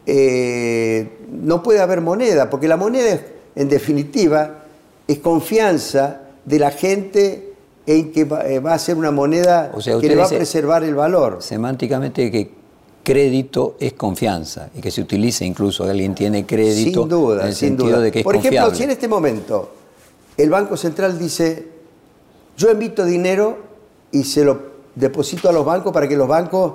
eh, 0.05 1.17
no 1.31 1.63
puede 1.63 1.79
haber 1.79 2.01
moneda, 2.01 2.49
porque 2.49 2.67
la 2.67 2.77
moneda, 2.77 3.19
en 3.55 3.69
definitiva, 3.69 4.63
es 5.07 5.17
confianza 5.19 6.21
de 6.45 6.59
la 6.59 6.71
gente 6.71 7.53
en 7.87 8.11
que 8.11 8.23
va, 8.25 8.47
eh, 8.47 8.61
a 8.63 8.77
ser 8.77 8.97
una 8.97 9.11
moneda 9.11 9.71
que 9.99 10.07
le 10.07 10.15
va 10.15 10.25
a 10.25 10.29
preservar 10.29 10.83
el 10.83 10.93
valor. 10.93 11.37
Semánticamente 11.41 12.29
que 12.29 12.58
crédito 13.03 13.75
es 13.79 13.93
confianza 13.93 14.69
y 14.75 14.81
que 14.81 14.91
se 14.91 15.01
utilice 15.01 15.45
incluso 15.45 15.83
alguien 15.83 16.15
tiene 16.15 16.45
crédito 16.45 17.01
sin 17.01 17.09
duda, 17.09 17.41
en 17.41 17.47
el 17.47 17.55
sin 17.55 17.69
sentido 17.69 17.89
duda. 17.89 18.01
de 18.01 18.11
que 18.11 18.19
es 18.19 18.23
Por 18.23 18.35
ejemplo, 18.35 18.73
si 18.73 18.83
en 18.83 18.91
este 18.91 19.07
momento 19.07 19.71
el 20.37 20.49
Banco 20.49 20.77
Central 20.77 21.17
dice 21.17 21.67
yo 22.57 22.71
invito 22.71 23.05
dinero 23.05 23.57
y 24.11 24.23
se 24.23 24.43
lo 24.43 24.69
deposito 24.95 25.49
a 25.49 25.51
los 25.51 25.65
bancos 25.65 25.93
para 25.93 26.07
que 26.07 26.17
los 26.17 26.27
bancos 26.27 26.73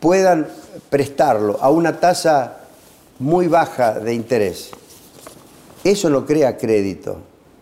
puedan 0.00 0.48
prestarlo 0.90 1.58
a 1.60 1.70
una 1.70 1.98
tasa 1.98 2.60
muy 3.18 3.48
baja 3.48 3.98
de 3.98 4.14
interés. 4.14 4.70
Eso 5.82 6.08
no 6.08 6.24
crea 6.24 6.56
crédito 6.56 7.18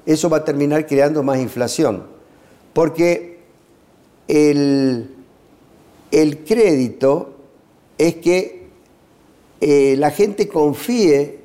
eso 0.06 0.30
va 0.30 0.38
a 0.38 0.44
terminar 0.44 0.86
creando 0.86 1.22
más 1.22 1.38
inflación. 1.38 2.04
Porque 2.72 3.40
el, 4.28 5.10
crédito 6.46 7.35
es 7.98 8.16
que 8.16 8.66
eh, 9.60 9.96
la 9.98 10.10
gente 10.10 10.48
confíe, 10.48 11.38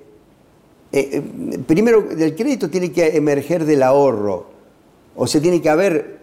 eh, 0.91 1.09
eh, 1.13 1.21
primero 1.65 2.01
del 2.01 2.35
crédito 2.35 2.69
tiene 2.69 2.91
que 2.91 3.15
emerger 3.15 3.65
del 3.65 3.83
ahorro, 3.83 4.47
o 5.15 5.27
sea, 5.27 5.41
tiene 5.41 5.61
que 5.61 5.69
haber 5.69 6.19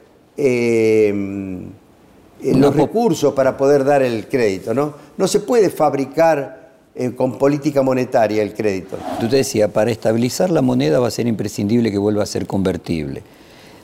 los 2.41 2.77
recursos 2.77 3.33
para 3.35 3.57
poder 3.57 3.85
dar 3.85 4.03
el 4.03 4.29
crédito, 4.29 4.73
¿no? 4.75 4.95
No 5.17 5.27
se 5.27 5.41
puede 5.41 5.71
fabricar 5.71 6.69
con 7.17 7.39
política 7.39 7.83
monetaria 7.83 8.43
el 8.43 8.55
crédito. 8.55 8.97
Tú 9.21 9.29
te 9.29 9.37
decías, 9.37 9.71
para 9.71 9.91
estabilizar 9.91 10.51
la 10.51 10.63
moneda 10.63 10.99
va 11.01 11.09
a 11.09 11.13
ser 11.13 11.27
imprescindible 11.27 11.91
que 11.91 11.99
vuelva 11.99 12.23
a 12.23 12.27
ser 12.27 12.47
convertible. 12.47 13.23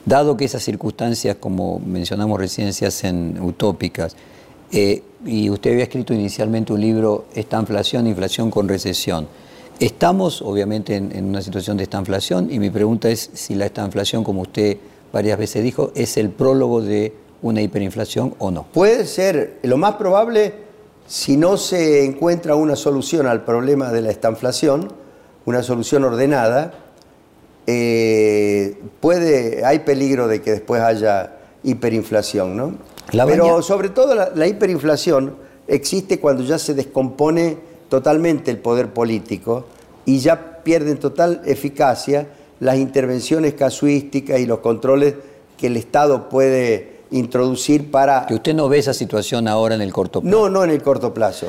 Dado 0.05 0.37
que 0.37 0.45
esas 0.45 0.63
circunstancias, 0.63 1.37
como 1.39 1.79
mencionamos 1.79 2.39
recién, 2.39 2.71
se 2.73 2.85
hacen 2.85 3.37
utópicas, 3.41 4.15
eh, 4.75 5.03
y 5.25 5.49
usted 5.49 5.71
había 5.71 5.83
escrito 5.83 6.13
inicialmente 6.13 6.73
un 6.73 6.81
libro, 6.81 7.25
Esta 7.33 7.59
inflación, 7.59 8.07
inflación 8.07 8.51
con 8.51 8.67
recesión, 8.67 9.27
Estamos, 9.79 10.41
obviamente, 10.41 10.95
en, 10.95 11.25
una 11.25 11.41
situación 11.41 11.75
de 11.75 11.83
esta 11.83 11.99
inflación 11.99 12.47
y 12.49 12.59
mi 12.59 12.69
pregunta 12.69 13.09
es 13.09 13.29
si 13.33 13.55
la 13.55 13.65
esta 13.65 13.83
inflación, 13.83 14.23
como 14.23 14.43
usted 14.43 14.77
varias 15.11 15.37
veces 15.37 15.63
dijo, 15.63 15.91
es 15.95 16.15
el 16.15 16.29
prólogo 16.29 16.81
de 16.81 17.13
una 17.41 17.61
hiperinflación 17.61 18.35
o 18.39 18.51
no. 18.51 18.67
Puede 18.73 19.05
ser, 19.05 19.59
lo 19.63 19.75
más 19.75 19.95
probable, 19.95 20.53
si 21.07 21.35
no 21.35 21.57
se 21.57 22.05
encuentra 22.05 22.55
una 22.55 22.77
solución 22.77 23.27
al 23.27 23.43
problema 23.43 23.91
de 23.91 24.01
la 24.01 24.11
estanflación, 24.11 24.93
una 25.45 25.61
solución 25.61 26.05
ordenada, 26.05 26.73
eh, 27.67 28.77
puede, 29.01 29.65
hay 29.65 29.79
peligro 29.79 30.29
de 30.29 30.41
que 30.41 30.51
después 30.51 30.81
haya 30.81 31.33
hiperinflación, 31.63 32.55
¿no? 32.55 32.75
La 33.11 33.25
Pero 33.25 33.61
sobre 33.61 33.89
todo 33.89 34.15
la, 34.15 34.31
la 34.33 34.47
hiperinflación 34.47 35.35
existe 35.67 36.19
cuando 36.19 36.43
ya 36.43 36.57
se 36.59 36.73
descompone 36.73 37.57
totalmente 37.89 38.51
el 38.51 38.57
poder 38.57 38.89
político 38.89 39.65
y 40.05 40.19
ya 40.19 40.63
pierden 40.63 40.97
total 40.97 41.41
eficacia 41.45 42.27
las 42.59 42.77
intervenciones 42.77 43.53
casuísticas 43.53 44.39
y 44.39 44.45
los 44.45 44.59
controles 44.59 45.15
que 45.57 45.67
el 45.67 45.77
Estado 45.77 46.29
puede 46.29 46.95
introducir 47.11 47.91
para... 47.91 48.25
Que 48.25 48.35
usted 48.35 48.53
no 48.53 48.67
ve 48.69 48.79
esa 48.79 48.93
situación 48.93 49.47
ahora 49.47 49.75
en 49.75 49.81
el 49.81 49.93
corto 49.93 50.21
plazo. 50.21 50.37
No, 50.37 50.49
no 50.49 50.63
en 50.63 50.71
el 50.71 50.81
corto 50.81 51.13
plazo. 51.13 51.47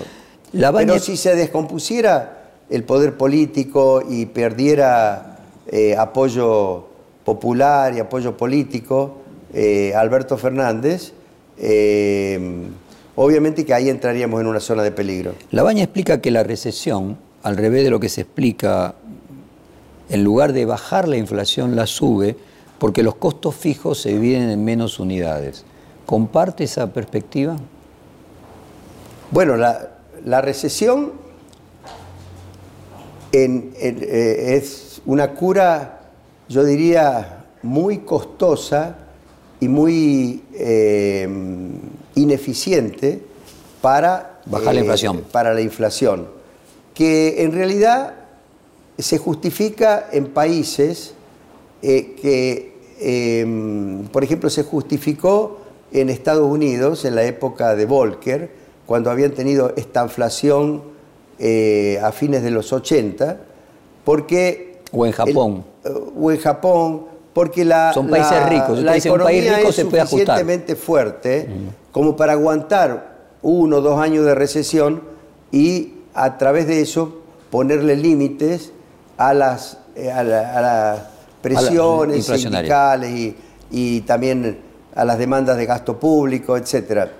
La 0.53 0.73
Pero 0.73 0.99
si 0.99 1.17
se 1.17 1.35
descompusiera 1.35 2.51
el 2.71 2.85
poder 2.85 3.17
político 3.17 4.03
y 4.09 4.27
perdiera 4.27 5.39
eh, 5.69 5.97
apoyo 5.97 6.87
popular 7.25 7.95
y 7.95 8.01
apoyo 8.01 8.37
político, 8.37 9.19
eh, 9.53 9.95
Alberto 9.95 10.37
Fernández, 10.37 11.13
eh, 11.59 12.67
obviamente 13.15 13.65
que 13.65 13.75
ahí 13.75 13.89
entraríamos 13.89 14.41
en 14.41 14.47
una 14.47 14.61
zona 14.61 14.83
de 14.83 14.91
peligro. 14.93 15.35
La 15.51 15.63
Baña 15.63 15.83
explica 15.83 16.21
que 16.21 16.31
la 16.31 16.43
recesión, 16.43 17.17
al 17.43 17.57
revés 17.57 17.85
de 17.85 17.91
lo 17.91 18.01
que 18.01 18.09
se 18.09 18.23
explica, 18.23 18.95
en 20.09 20.23
lugar 20.25 20.53
de 20.53 20.65
bajar 20.67 21.09
la 21.09 21.17
inflación, 21.17 21.75
la 21.77 21.87
sube 21.87 22.37
porque 22.79 23.03
los 23.03 23.15
costos 23.17 23.55
fijos 23.55 24.01
se 24.03 24.11
dividen 24.11 24.51
en 24.51 24.65
menos 24.65 25.01
unidades. 25.01 25.65
¿Comparte 26.05 26.65
esa 26.65 26.93
perspectiva? 26.93 27.57
Bueno, 29.31 29.57
la, 29.57 29.89
la 30.25 30.41
recesión 30.43 31.13
en- 33.33 33.73
en- 33.81 33.99
eh, 34.03 34.57
es 34.57 35.01
una 35.07 35.33
cura, 35.33 36.01
yo 36.49 36.65
diría, 36.65 37.45
muy 37.63 37.99
costosa 37.99 38.97
y 39.61 39.69
muy 39.69 40.43
eh, 40.55 41.29
ineficiente 42.15 43.21
para 43.81 44.41
Bajar 44.47 44.75
la 44.75 44.81
inflación. 44.81 45.23
Para 45.33 45.55
la 45.55 45.61
inflación, 45.61 46.29
que 46.95 47.43
en 47.43 47.53
realidad 47.53 48.15
se 48.99 49.19
justifica 49.19 50.09
en 50.13 50.27
países 50.29 51.15
eh, 51.83 52.15
que, 52.21 52.75
eh, 53.01 54.03
por 54.13 54.23
ejemplo, 54.25 54.49
se 54.51 54.63
justificó 54.63 55.59
en 55.93 56.09
Estados 56.11 56.49
Unidos 56.51 57.05
en 57.05 57.15
la 57.15 57.25
época 57.25 57.75
de 57.75 57.87
Volcker, 57.87 58.51
cuando 58.87 59.11
habían 59.11 59.33
tenido 59.33 59.73
esta 59.77 60.03
inflación 60.05 60.83
eh, 61.39 61.99
a 62.03 62.13
fines 62.13 62.43
de 62.43 62.51
los 62.51 62.73
80, 62.73 63.41
porque... 64.05 64.79
O 64.93 65.05
en 65.05 65.13
Japón. 65.13 65.65
el- 65.85 65.93
o 66.19 66.31
en 66.33 66.39
Japón, 66.39 67.07
porque 67.37 67.67
la, 67.67 67.93
Son 67.93 68.09
países 68.09 68.33
la- 68.33 68.49
ricos. 68.49 68.79
La 68.83 68.95
dice, 68.95 69.11
un 69.11 69.19
país 69.21 69.41
economía 69.45 69.57
rico 69.59 69.69
es 69.69 69.77
se 69.77 69.85
puede 69.85 70.01
ajustar. 70.01 70.21
suficientemente 70.39 70.75
fuerte 70.75 71.49
como 71.93 72.17
para 72.17 72.33
aguantar 72.33 73.15
uno 73.43 73.77
o 73.77 73.81
dos 73.83 74.01
años 74.01 74.25
de 74.25 74.35
recesión 74.35 75.03
y 75.53 75.93
a 76.15 76.39
través 76.39 76.67
de 76.67 76.81
eso 76.81 77.21
ponerle 77.51 77.95
límites 77.95 78.73
a 79.19 79.35
las, 79.35 79.77
eh, 79.97 80.11
a 80.11 80.25
la- 80.25 80.59
a 80.59 80.61
las 80.63 81.01
presiones 81.43 82.25
sindicales 82.25 83.11
y, 83.11 83.37
y 83.71 84.01
también 84.01 84.59
a 84.95 85.05
las 85.05 85.19
demandas 85.19 85.59
de 85.59 85.67
gasto 85.67 86.01
público, 86.01 86.57
etcétera. 86.57 87.13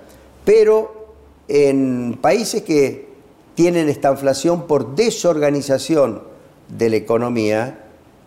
Pero 0.47 1.09
en 1.47 2.19
países 2.23 2.63
que 2.63 3.11
tienen 3.55 3.91
esta 3.91 4.11
inflación 4.13 4.67
por 4.67 4.95
desorganización 4.97 6.23
de 6.69 6.89
la 6.89 6.97
economía, 6.97 7.81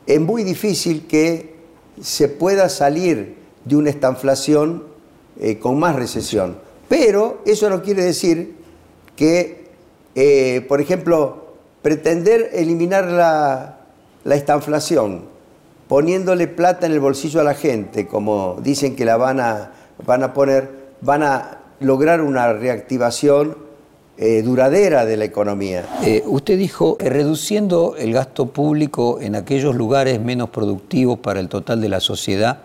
es 0.06 0.22
muy 0.22 0.44
difícil 0.44 1.08
que 1.08 1.58
se 2.02 2.28
pueda 2.28 2.70
salir 2.70 3.38
de 3.66 3.76
una 3.76 3.90
estanflación 3.90 4.84
eh, 5.40 5.60
con 5.60 5.80
más 5.80 5.96
recesión. 5.96 6.58
Pero 6.88 7.42
eso 7.46 7.70
no 7.70 7.82
quiere 7.82 8.04
decir 8.04 8.56
que, 9.16 9.68
eh, 10.16 10.66
por 10.68 10.82
ejemplo, 10.82 11.54
pretender 11.82 12.50
eliminar 12.54 13.06
la, 13.06 13.80
la 14.24 14.36
estanflación 14.36 15.26
poniéndole 15.88 16.48
plata 16.48 16.86
en 16.86 16.92
el 16.92 17.00
bolsillo 17.00 17.42
a 17.42 17.44
la 17.44 17.56
gente, 17.56 18.06
como 18.06 18.60
dicen 18.62 18.96
que 18.96 19.06
la 19.06 19.18
van 19.18 19.40
a, 19.40 19.72
van 20.06 20.22
a 20.22 20.34
poner, 20.34 20.70
van 21.02 21.24
a 21.24 21.62
lograr 21.80 22.22
una 22.22 22.54
reactivación 22.54 23.58
eh, 24.22 24.42
duradera 24.42 25.06
de 25.06 25.16
la 25.16 25.24
economía. 25.24 25.88
Eh, 26.04 26.24
usted 26.26 26.58
dijo 26.58 26.98
que 26.98 27.10
reduciendo 27.10 27.96
el 27.98 28.12
gasto 28.12 28.48
público 28.48 29.20
en 29.22 29.36
aquellos 29.36 29.76
lugares 29.76 30.20
menos 30.20 30.50
productivos 30.50 31.20
para 31.20 31.40
el 31.40 31.48
total 31.48 31.80
de 31.80 31.88
la 31.88 32.02
sociedad, 32.02 32.60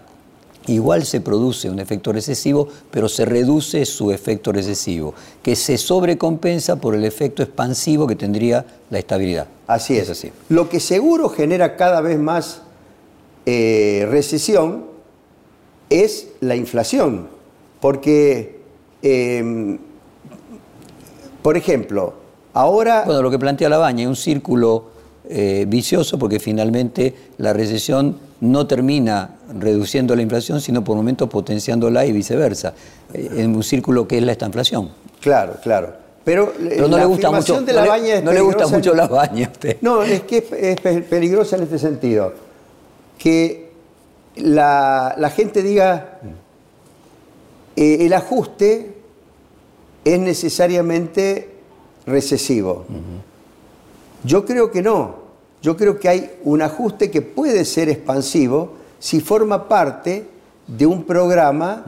igual 0.66 1.04
se 1.04 1.20
produce 1.20 1.70
un 1.70 1.78
efecto 1.78 2.12
recesivo, 2.12 2.68
pero 2.90 3.08
se 3.08 3.24
reduce 3.24 3.84
su 3.86 4.10
efecto 4.10 4.50
recesivo, 4.50 5.14
que 5.44 5.54
se 5.54 5.78
sobrecompensa 5.78 6.74
por 6.74 6.96
el 6.96 7.04
efecto 7.04 7.44
expansivo 7.44 8.08
que 8.08 8.16
tendría 8.16 8.66
la 8.90 8.98
estabilidad. 8.98 9.46
Así 9.68 9.96
es. 9.96 10.10
así. 10.10 10.32
Lo 10.48 10.68
que 10.68 10.80
seguro 10.80 11.28
genera 11.28 11.76
cada 11.76 12.00
vez 12.00 12.18
más 12.18 12.62
eh, 13.46 14.08
recesión 14.10 14.86
es 15.88 16.28
la 16.40 16.56
inflación. 16.56 17.28
Porque, 17.80 18.60
eh, 19.02 19.78
por 21.44 21.58
ejemplo, 21.58 22.14
ahora... 22.54 23.02
Bueno, 23.04 23.20
lo 23.20 23.30
que 23.30 23.38
plantea 23.38 23.68
la 23.68 23.76
baña 23.76 24.04
es 24.04 24.08
un 24.08 24.16
círculo 24.16 24.84
eh, 25.28 25.66
vicioso 25.68 26.18
porque 26.18 26.40
finalmente 26.40 27.14
la 27.36 27.52
recesión 27.52 28.16
no 28.40 28.66
termina 28.66 29.36
reduciendo 29.60 30.16
la 30.16 30.22
inflación, 30.22 30.62
sino 30.62 30.82
por 30.82 30.96
momentos 30.96 31.28
potenciándola 31.28 32.06
y 32.06 32.12
viceversa. 32.12 32.72
Eh, 33.12 33.28
en 33.36 33.54
un 33.54 33.62
círculo 33.62 34.08
que 34.08 34.16
es 34.16 34.24
la 34.24 34.32
esta 34.32 34.46
inflación. 34.46 34.88
Claro, 35.20 35.56
claro. 35.62 35.92
Pero, 36.24 36.54
Pero 36.56 36.88
no 36.88 36.96
la 36.96 37.02
le 37.02 37.08
gusta 37.08 37.30
mucho, 37.30 37.60
de 37.60 37.72
la 37.74 37.84
no 37.84 37.96
le- 37.98 38.22
no 38.22 38.32
le 38.32 38.40
gusta 38.40 38.66
mucho 38.66 38.94
la 38.94 39.06
baña 39.06 39.46
a 39.48 39.50
usted. 39.50 39.76
No, 39.82 40.02
es 40.02 40.22
que 40.22 40.38
es, 40.38 40.50
es 40.52 40.80
pe- 40.80 41.02
peligrosa 41.02 41.56
en 41.56 41.64
este 41.64 41.78
sentido. 41.78 42.32
Que 43.18 43.68
la, 44.36 45.14
la 45.18 45.28
gente 45.28 45.62
diga, 45.62 46.20
eh, 47.76 47.98
el 48.06 48.12
ajuste 48.14 48.93
es 50.04 50.18
necesariamente 50.18 51.50
recesivo. 52.06 52.84
Yo 54.22 54.44
creo 54.44 54.70
que 54.70 54.82
no. 54.82 55.24
Yo 55.62 55.76
creo 55.76 55.98
que 55.98 56.08
hay 56.08 56.30
un 56.44 56.60
ajuste 56.60 57.10
que 57.10 57.22
puede 57.22 57.64
ser 57.64 57.88
expansivo 57.88 58.72
si 58.98 59.20
forma 59.20 59.68
parte 59.68 60.26
de 60.66 60.86
un 60.86 61.04
programa 61.04 61.84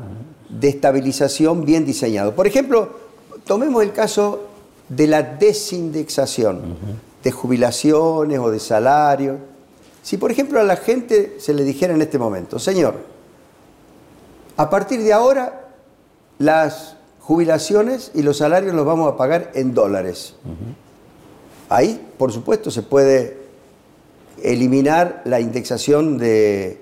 de 0.49 0.69
estabilización 0.69 1.65
bien 1.65 1.85
diseñado. 1.85 2.35
Por 2.35 2.47
ejemplo, 2.47 2.91
tomemos 3.45 3.83
el 3.83 3.93
caso 3.93 4.45
de 4.89 5.07
la 5.07 5.23
desindexación 5.23 6.77
de 7.23 7.33
jubilaciones 7.33 8.39
o 8.39 8.51
de 8.51 8.61
salarios. 8.61 9.39
Si, 10.03 10.17
por 10.17 10.31
ejemplo, 10.31 10.61
a 10.61 10.65
la 10.65 10.77
gente 10.77 11.37
se 11.39 11.53
le 11.53 11.65
dijera 11.65 11.95
en 11.95 12.01
este 12.01 12.19
momento, 12.19 12.59
señor, 12.59 12.95
a 14.57 14.71
partir 14.71 15.03
de 15.03 15.13
ahora 15.13 15.69
las 16.39 16.96
jubilaciones 17.27 18.13
y 18.15 18.23
los 18.23 18.37
salarios 18.39 18.73
los 18.75 18.87
vamos 18.87 19.13
a 19.13 19.17
pagar 19.17 19.51
en 19.55 19.75
dólares. 19.75 20.35
Ahí, 21.69 22.01
por 22.17 22.33
supuesto, 22.33 22.71
se 22.71 22.83
puede 22.83 23.39
eliminar 24.43 25.23
la 25.25 25.41
indexación 25.41 26.19
de, 26.19 26.79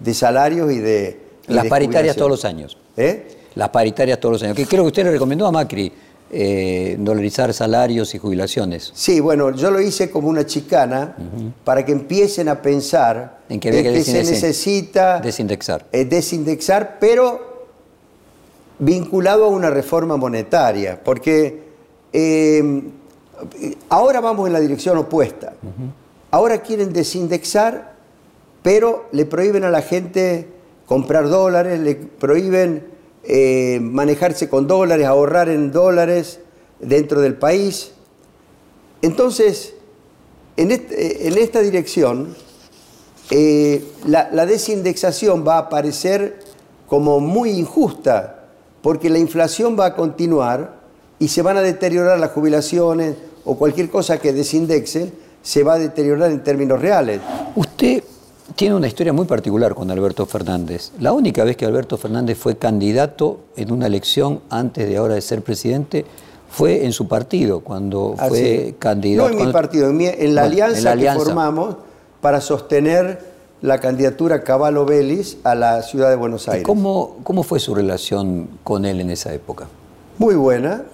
de 0.00 0.14
salarios 0.14 0.72
y 0.72 0.78
de... 0.78 1.20
y 1.46 1.52
Las 1.52 1.64
de 1.64 1.68
paritarias 1.70 2.16
todos 2.16 2.30
los 2.30 2.44
años. 2.46 2.78
¿Eh? 2.96 3.36
Las 3.54 3.68
paritarias 3.68 4.18
todos 4.18 4.32
los 4.34 4.42
años. 4.42 4.56
Que 4.56 4.64
creo 4.66 4.82
que 4.84 4.88
usted 4.88 5.04
le 5.04 5.10
recomendó 5.10 5.46
a 5.46 5.52
Macri 5.52 5.92
eh, 6.30 6.96
dolarizar 6.98 7.52
salarios 7.52 8.14
y 8.14 8.18
jubilaciones. 8.18 8.90
Sí, 8.94 9.20
bueno, 9.20 9.54
yo 9.54 9.70
lo 9.70 9.78
hice 9.78 10.10
como 10.10 10.28
una 10.28 10.46
chicana 10.46 11.14
para 11.64 11.84
que 11.84 11.92
empiecen 11.92 12.48
a 12.48 12.62
pensar 12.62 13.40
En 13.50 13.60
que 13.60 13.70
que 13.70 14.02
se 14.02 14.24
necesita 14.24 15.20
desindexar. 15.20 15.84
eh, 15.92 16.06
desindexar, 16.06 16.96
pero 16.98 17.51
vinculado 18.84 19.44
a 19.44 19.48
una 19.48 19.70
reforma 19.70 20.16
monetaria, 20.16 21.00
porque 21.04 21.62
eh, 22.12 22.82
ahora 23.88 24.20
vamos 24.20 24.46
en 24.48 24.52
la 24.52 24.60
dirección 24.60 24.98
opuesta. 24.98 25.54
Ahora 26.30 26.62
quieren 26.62 26.92
desindexar, 26.92 27.92
pero 28.62 29.06
le 29.12 29.24
prohíben 29.24 29.64
a 29.64 29.70
la 29.70 29.82
gente 29.82 30.48
comprar 30.86 31.28
dólares, 31.28 31.78
le 31.80 31.94
prohíben 31.94 32.86
eh, 33.24 33.78
manejarse 33.80 34.48
con 34.48 34.66
dólares, 34.66 35.06
ahorrar 35.06 35.48
en 35.48 35.70
dólares 35.70 36.40
dentro 36.80 37.20
del 37.20 37.34
país. 37.34 37.92
Entonces, 39.00 39.74
En, 40.54 40.70
este- 40.70 41.28
en 41.28 41.38
esta 41.38 41.60
dirección, 41.60 42.34
eh, 43.30 43.82
la, 44.06 44.28
la 44.32 44.44
desindexación 44.44 45.46
va 45.48 45.54
a 45.54 45.58
aparecer 45.60 46.40
como 46.86 47.20
muy 47.20 47.52
injusta, 47.52 48.41
porque 48.82 49.08
la 49.10 49.18
inflación 49.18 49.76
va 49.78 49.86
a 49.86 49.94
continuar 49.94 50.74
y 51.18 51.28
se 51.28 51.42
van 51.42 51.56
a 51.56 51.62
deteriorar 51.62 52.18
las 52.18 52.32
jubilaciones 52.32 53.16
o 53.44 53.56
cualquier 53.56 53.88
cosa 53.90 54.18
que 54.18 54.32
desindexen, 54.32 55.12
se 55.42 55.62
va 55.62 55.74
a 55.74 55.78
deteriorar 55.78 56.30
en 56.30 56.42
términos 56.44 56.80
reales. 56.80 57.20
Usted 57.56 58.02
tiene 58.54 58.74
una 58.74 58.86
historia 58.88 59.12
muy 59.12 59.24
particular 59.26 59.74
con 59.74 59.90
Alberto 59.90 60.26
Fernández. 60.26 60.92
La 61.00 61.12
única 61.12 61.42
vez 61.44 61.56
que 61.56 61.64
Alberto 61.64 61.96
Fernández 61.96 62.36
fue 62.38 62.56
candidato 62.56 63.40
en 63.56 63.72
una 63.72 63.86
elección 63.86 64.40
antes 64.50 64.88
de 64.88 64.96
ahora 64.96 65.14
de 65.14 65.20
ser 65.22 65.42
presidente 65.42 66.04
fue 66.50 66.84
en 66.84 66.92
su 66.92 67.08
partido, 67.08 67.60
cuando 67.60 68.14
Así 68.18 68.28
fue 68.28 68.74
candidato. 68.78 69.30
No 69.30 69.40
en 69.40 69.46
mi 69.46 69.52
partido, 69.52 69.88
en, 69.90 69.96
mi- 69.96 70.06
en 70.06 70.34
la, 70.34 70.42
Bueno, 70.42 70.52
alianza 70.52 70.78
en 70.78 70.84
la 70.84 70.90
alianza. 70.92 71.18
que 71.20 71.24
formamos 71.24 71.76
para 72.20 72.40
sostener 72.40 73.31
la 73.62 73.78
candidatura 73.78 74.42
Caballo 74.42 74.84
Vélez 74.84 75.38
a 75.44 75.54
la 75.54 75.82
ciudad 75.82 76.10
de 76.10 76.16
Buenos 76.16 76.48
¿Y 76.48 76.50
Aires. 76.50 76.66
¿Cómo, 76.66 77.18
¿Cómo 77.22 77.44
fue 77.44 77.60
su 77.60 77.74
relación 77.74 78.48
con 78.64 78.84
él 78.84 79.00
en 79.00 79.10
esa 79.10 79.32
época? 79.32 79.68
Muy 80.18 80.34
buena, 80.34 80.84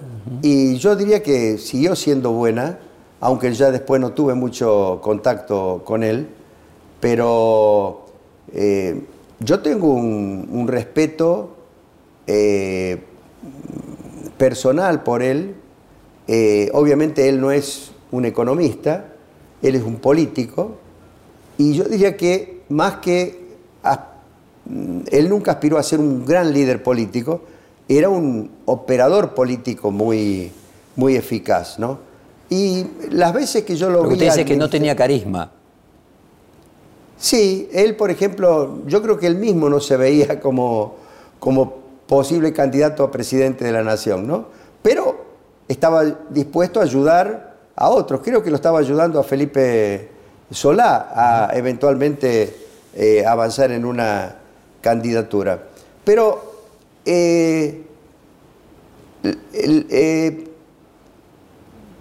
y 0.43 0.77
yo 0.77 0.95
diría 0.95 1.21
que 1.23 1.57
siguió 1.57 1.95
siendo 1.95 2.31
buena, 2.31 2.79
aunque 3.19 3.51
ya 3.53 3.71
después 3.71 3.99
no 3.99 4.11
tuve 4.11 4.35
mucho 4.35 4.99
contacto 5.01 5.81
con 5.83 6.03
él, 6.03 6.29
pero 6.99 8.05
eh, 8.53 9.03
yo 9.39 9.59
tengo 9.61 9.93
un, 9.93 10.47
un 10.51 10.67
respeto 10.67 11.49
eh, 12.27 13.03
personal 14.37 15.03
por 15.03 15.23
él. 15.23 15.55
Eh, 16.27 16.69
obviamente 16.73 17.27
él 17.27 17.41
no 17.41 17.51
es 17.51 17.91
un 18.11 18.25
economista, 18.25 19.13
él 19.63 19.75
es 19.75 19.83
un 19.83 19.95
político, 19.95 20.77
y 21.57 21.73
yo 21.73 21.83
diría 21.85 22.15
que 22.15 22.58
más 22.69 22.97
que 22.97 23.49
él 25.11 25.29
nunca 25.29 25.51
aspiró 25.53 25.77
a 25.77 25.83
ser 25.83 25.99
un 25.99 26.25
gran 26.25 26.53
líder 26.53 26.83
político, 26.83 27.41
era 27.87 28.09
un 28.09 28.51
operador 28.65 29.33
político 29.33 29.91
muy, 29.91 30.51
muy 30.95 31.15
eficaz, 31.15 31.79
¿no? 31.79 31.99
Y 32.49 32.85
las 33.09 33.33
veces 33.33 33.63
que 33.63 33.75
yo 33.75 33.89
lo 33.89 33.99
Porque 33.99 34.15
vi... 34.15 34.15
usted 34.15 34.25
dice 34.27 34.45
que 34.45 34.57
no 34.57 34.69
tenía 34.69 34.95
carisma. 34.95 35.51
Sí, 37.17 37.67
él, 37.73 37.95
por 37.95 38.11
ejemplo, 38.11 38.79
yo 38.85 39.01
creo 39.01 39.17
que 39.17 39.27
él 39.27 39.35
mismo 39.35 39.69
no 39.69 39.79
se 39.79 39.97
veía 39.97 40.39
como, 40.39 40.95
como 41.39 41.73
posible 42.07 42.53
candidato 42.53 43.03
a 43.03 43.11
presidente 43.11 43.65
de 43.65 43.71
la 43.71 43.83
nación, 43.83 44.27
¿no? 44.27 44.45
Pero 44.81 45.25
estaba 45.67 46.05
dispuesto 46.29 46.79
a 46.79 46.83
ayudar 46.83 47.57
a 47.75 47.89
otros. 47.89 48.21
Creo 48.23 48.41
que 48.41 48.49
lo 48.49 48.55
estaba 48.55 48.79
ayudando 48.79 49.19
a 49.19 49.23
Felipe 49.23 50.09
Solá 50.51 51.11
a 51.13 51.57
eventualmente 51.57 52.58
eh, 52.95 53.23
avanzar 53.25 53.71
en 53.71 53.85
una 53.85 54.35
candidatura. 54.81 55.63
Pero 56.03 56.63
eh, 57.05 57.83
eh, 59.53 60.47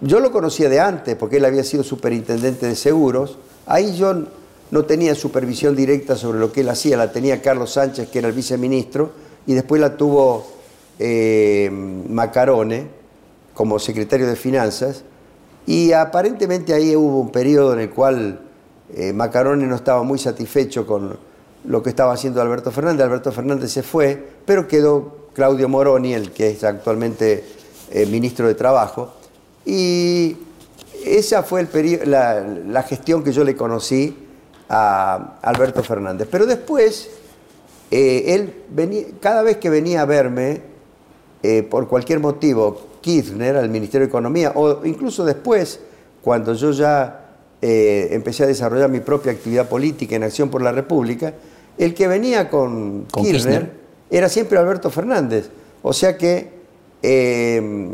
yo 0.00 0.20
lo 0.20 0.32
conocía 0.32 0.68
de 0.68 0.80
antes, 0.80 1.14
porque 1.16 1.36
él 1.36 1.44
había 1.44 1.62
sido 1.62 1.82
superintendente 1.82 2.66
de 2.66 2.74
seguros. 2.74 3.38
Ahí 3.66 3.96
yo 3.96 4.14
no 4.70 4.84
tenía 4.86 5.14
supervisión 5.14 5.76
directa 5.76 6.16
sobre 6.16 6.38
lo 6.38 6.52
que 6.52 6.62
él 6.62 6.68
hacía, 6.70 6.96
la 6.96 7.12
tenía 7.12 7.42
Carlos 7.42 7.72
Sánchez, 7.72 8.08
que 8.08 8.20
era 8.20 8.28
el 8.28 8.34
viceministro, 8.34 9.12
y 9.46 9.54
después 9.54 9.80
la 9.80 9.96
tuvo 9.96 10.46
Macarone 12.08 12.86
como 13.54 13.78
secretario 13.78 14.26
de 14.26 14.36
Finanzas. 14.36 15.04
Y 15.66 15.92
aparentemente 15.92 16.72
ahí 16.72 16.96
hubo 16.96 17.20
un 17.20 17.30
periodo 17.30 17.74
en 17.74 17.80
el 17.80 17.90
cual 17.90 18.40
eh, 18.94 19.12
Macarone 19.12 19.66
no 19.66 19.76
estaba 19.76 20.02
muy 20.02 20.18
satisfecho 20.18 20.86
con 20.86 21.16
lo 21.64 21.82
que 21.82 21.90
estaba 21.90 22.12
haciendo 22.12 22.40
Alberto 22.40 22.70
Fernández. 22.70 23.04
Alberto 23.04 23.32
Fernández 23.32 23.72
se 23.72 23.82
fue, 23.82 24.22
pero 24.44 24.66
quedó 24.66 25.28
Claudio 25.34 25.68
Moroni, 25.68 26.14
el 26.14 26.32
que 26.32 26.50
es 26.50 26.64
actualmente 26.64 27.44
eh, 27.90 28.06
ministro 28.06 28.46
de 28.46 28.54
Trabajo. 28.54 29.12
Y 29.64 30.36
esa 31.04 31.42
fue 31.42 31.60
el 31.60 32.10
la, 32.10 32.40
la 32.40 32.82
gestión 32.82 33.22
que 33.22 33.32
yo 33.32 33.44
le 33.44 33.54
conocí 33.54 34.16
a 34.68 35.38
Alberto 35.42 35.82
Fernández. 35.82 36.28
Pero 36.30 36.46
después, 36.46 37.10
eh, 37.90 38.34
él 38.34 38.64
venía, 38.70 39.04
cada 39.20 39.42
vez 39.42 39.56
que 39.58 39.70
venía 39.70 40.02
a 40.02 40.04
verme, 40.04 40.62
eh, 41.42 41.62
por 41.62 41.88
cualquier 41.88 42.20
motivo, 42.20 42.80
Kirchner 43.00 43.56
al 43.56 43.68
Ministerio 43.68 44.06
de 44.06 44.10
Economía, 44.10 44.52
o 44.54 44.84
incluso 44.84 45.24
después, 45.24 45.80
cuando 46.22 46.52
yo 46.54 46.72
ya 46.72 47.27
eh, 47.60 48.08
empecé 48.12 48.44
a 48.44 48.46
desarrollar 48.46 48.88
mi 48.88 49.00
propia 49.00 49.32
actividad 49.32 49.68
política 49.68 50.16
en 50.16 50.22
Acción 50.22 50.48
por 50.48 50.62
la 50.62 50.72
República, 50.72 51.34
el 51.76 51.94
que 51.94 52.06
venía 52.08 52.48
con, 52.48 53.06
Con 53.10 53.24
Kirchner, 53.24 53.60
Kirchner. 53.60 53.72
era 54.10 54.28
siempre 54.28 54.58
Alberto 54.58 54.90
Fernández. 54.90 55.50
O 55.82 55.92
sea 55.92 56.16
que 56.16 56.50
eh, 57.02 57.88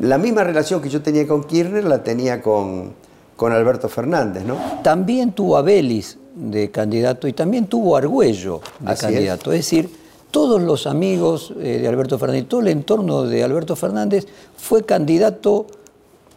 la 0.00 0.18
misma 0.18 0.44
relación 0.44 0.80
que 0.80 0.88
yo 0.88 1.02
tenía 1.02 1.26
con 1.26 1.44
Kirchner 1.44 1.84
la 1.84 2.02
tenía 2.02 2.40
con, 2.42 2.92
con 3.36 3.52
Alberto 3.52 3.88
Fernández, 3.88 4.44
¿no? 4.44 4.56
También 4.82 5.32
tuvo 5.32 5.56
a 5.56 5.62
Vélez 5.62 6.16
de 6.34 6.70
candidato 6.70 7.26
y 7.26 7.32
también 7.32 7.66
tuvo 7.66 7.96
a 7.96 7.98
Argüello 8.00 8.60
de 8.80 8.92
Así 8.92 9.06
es. 9.06 9.12
candidato. 9.12 9.52
Es. 9.52 9.58
decir, 9.58 9.90
todos 10.30 10.60
los 10.62 10.86
amigos 10.86 11.54
eh, 11.58 11.78
de 11.80 11.88
Alberto 11.88 12.18
Fernández, 12.18 12.46
todo 12.48 12.60
el 12.60 12.68
entorno 12.68 13.22
de 13.24 13.42
Alberto 13.42 13.76
Fernández 13.76 14.26
fue 14.56 14.84
candidato 14.84 15.66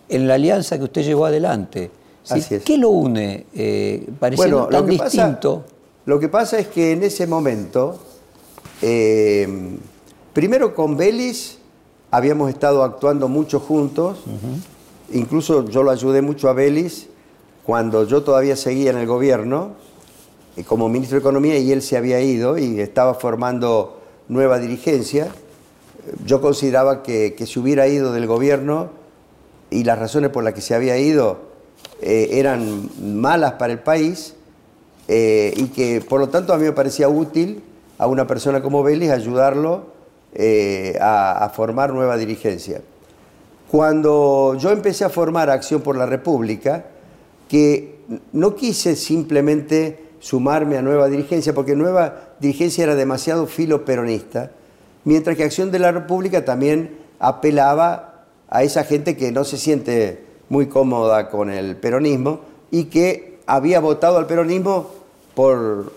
en 0.10 0.28
la 0.28 0.36
alianza 0.36 0.78
que 0.78 0.86
usted 0.86 1.04
llevó 1.04 1.26
adelante. 1.26 1.91
Así 2.30 2.56
es. 2.56 2.64
¿Qué 2.64 2.78
lo 2.78 2.90
une? 2.90 3.46
Eh, 3.54 4.08
pareciendo 4.20 4.68
tan 4.68 4.86
distinto. 4.86 5.62
Pasa, 5.62 5.76
lo 6.06 6.20
que 6.20 6.30
pasa 6.30 6.60
es 6.60 6.68
que 6.68 6.92
en 6.92 7.04
ese 7.04 7.28
momento, 7.28 8.00
eh, 8.82 9.48
primero 10.34 10.74
con 10.76 10.98
Vélez 10.98 11.58
habíamos 12.10 12.50
estado 12.50 12.84
actuando 12.84 13.28
mucho 13.28 13.60
juntos, 13.60 14.18
incluso 15.12 15.66
yo 15.66 15.84
lo 15.84 15.92
ayudé 15.92 16.22
mucho 16.22 16.50
a 16.50 16.54
Vélez 16.54 17.08
cuando 17.64 18.06
yo 18.06 18.24
todavía 18.24 18.56
seguía 18.56 18.92
en 18.92 18.98
el 18.98 19.08
gobierno 19.08 19.74
eh, 20.58 20.64
como 20.64 20.90
ministro 20.90 21.18
de 21.18 21.22
Economía 21.22 21.58
y 21.58 21.72
él 21.72 21.82
se 21.82 21.98
había 21.98 22.20
ido 22.22 22.58
y 22.58 22.80
estaba 22.80 23.14
formando 23.14 24.02
nueva 24.28 24.60
dirigencia. 24.60 25.30
Yo 26.26 26.42
consideraba 26.42 27.04
que, 27.04 27.36
que 27.36 27.46
se 27.46 27.60
hubiera 27.60 27.88
ido 27.88 28.12
del 28.12 28.26
gobierno 28.26 28.90
y 29.70 29.84
las 29.84 30.00
razones 30.00 30.32
por 30.32 30.44
las 30.44 30.54
que 30.54 30.62
se 30.62 30.74
había 30.74 30.98
ido 30.98 31.51
eh, 32.02 32.30
eran 32.40 32.90
malas 33.00 33.54
para 33.54 33.74
el 33.74 33.80
país 33.80 34.34
eh, 35.08 35.54
y 35.56 35.68
que 35.68 36.02
por 36.02 36.20
lo 36.20 36.30
tanto 36.30 36.54
a 36.54 36.58
mí 36.58 36.64
me 36.64 36.72
parecía 36.72 37.08
útil 37.08 37.62
a 37.98 38.08
una 38.08 38.26
persona 38.26 38.62
como 38.62 38.82
Vélez 38.82 39.12
ayudarlo 39.12 39.86
eh, 40.34 40.98
a, 41.00 41.46
a 41.46 41.50
formar 41.50 41.94
nueva 41.94 42.18
dirigencia. 42.18 42.82
Cuando 43.70 44.56
yo 44.58 44.72
empecé 44.72 45.06
a 45.06 45.10
formar 45.10 45.50
Acción 45.50 45.82
por 45.82 45.96
la 45.96 46.06
República, 46.06 46.86
que 47.48 48.00
no 48.34 48.56
quise 48.56 48.96
simplemente 48.96 50.12
sumarme 50.20 50.78
a 50.78 50.82
nueva 50.82 51.08
dirigencia, 51.08 51.54
porque 51.54 51.76
nueva 51.76 52.34
dirigencia 52.40 52.84
era 52.84 52.96
demasiado 52.96 53.48
filo 53.48 53.86
peronista, 53.86 54.52
mientras 55.04 55.38
que 55.38 55.44
Acción 55.44 55.72
de 55.72 55.80
la 55.80 55.92
República 55.92 56.44
también 56.44 56.98
apelaba 57.20 58.26
a 58.50 58.64
esa 58.64 58.84
gente 58.84 59.16
que 59.16 59.32
no 59.32 59.44
se 59.44 59.58
siente 59.58 60.31
muy 60.52 60.68
cómoda 60.68 61.30
con 61.30 61.50
el 61.50 61.78
peronismo 61.78 62.42
y 62.72 62.84
que 62.86 63.40
había 63.48 63.80
votado 63.80 64.18
al 64.18 64.28
peronismo 64.28 64.88
por 65.34 65.94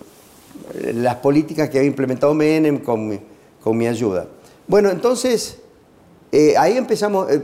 eh, 0.75 0.93
las 0.95 1.17
políticas 1.17 1.69
que 1.69 1.79
había 1.79 1.89
implementado 1.89 2.33
Menem 2.35 2.79
con 2.79 3.09
mi, 3.09 3.19
con 3.61 3.77
mi 3.77 3.89
ayuda. 3.89 4.27
Bueno, 4.69 4.91
entonces 4.91 5.59
eh, 6.31 6.55
ahí 6.57 6.77
empezamos, 6.77 7.29
eh, 7.33 7.43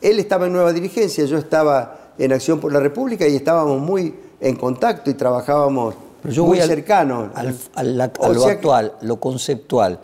él 0.00 0.18
estaba 0.18 0.46
en 0.46 0.52
nueva 0.52 0.72
dirigencia, 0.72 1.24
yo 1.26 1.38
estaba 1.38 2.10
en 2.18 2.32
Acción 2.32 2.58
por 2.58 2.72
la 2.72 2.80
República 2.80 3.28
y 3.28 3.36
estábamos 3.36 3.80
muy 3.80 4.12
en 4.40 4.56
contacto 4.56 5.10
y 5.10 5.14
trabajábamos 5.14 5.94
Pero 6.22 6.34
yo 6.34 6.44
muy 6.44 6.58
voy 6.58 6.66
cercanos. 6.66 7.28
Al, 7.36 7.56
al- 7.76 8.00
a 8.00 8.28
lo 8.30 8.40
sea 8.40 8.52
actual, 8.54 8.94
lo 9.02 9.20
conceptual. 9.20 10.00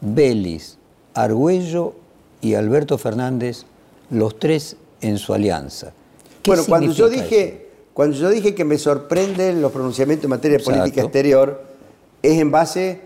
Vélez, 0.00 0.78
Argüello 1.12 1.92
y 2.40 2.54
Alberto 2.54 2.96
Fernández, 2.96 3.64
los 4.08 4.38
tres 4.38 4.76
en 5.04 5.18
su 5.18 5.34
alianza. 5.34 5.92
¿Qué 6.42 6.50
Bueno, 6.50 6.64
cuando 6.66 6.92
yo 6.92 7.08
dije, 7.08 7.68
cuando 7.92 8.16
yo 8.16 8.30
dije 8.30 8.54
que 8.54 8.64
me 8.64 8.78
sorprenden 8.78 9.60
los 9.60 9.70
pronunciamientos 9.70 10.24
en 10.24 10.30
materia 10.30 10.56
de 10.56 10.62
Exacto. 10.62 10.80
política 10.80 11.02
exterior, 11.02 11.62
es 12.22 12.40
en 12.40 12.50
base 12.50 13.00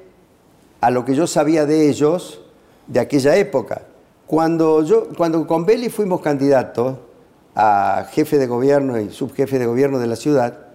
a 0.80 0.90
lo 0.90 1.04
que 1.04 1.14
yo 1.14 1.26
sabía 1.26 1.66
de 1.66 1.88
ellos 1.88 2.40
de 2.86 3.00
aquella 3.00 3.36
época. 3.36 3.82
Cuando 4.26 4.84
yo, 4.84 5.08
cuando 5.16 5.46
con 5.46 5.66
Belli 5.66 5.88
fuimos 5.88 6.20
candidatos 6.20 6.98
a 7.54 8.06
jefe 8.12 8.38
de 8.38 8.46
gobierno 8.46 9.00
y 9.00 9.10
subjefe 9.10 9.58
de 9.58 9.66
gobierno 9.66 9.98
de 9.98 10.06
la 10.06 10.16
ciudad, 10.16 10.66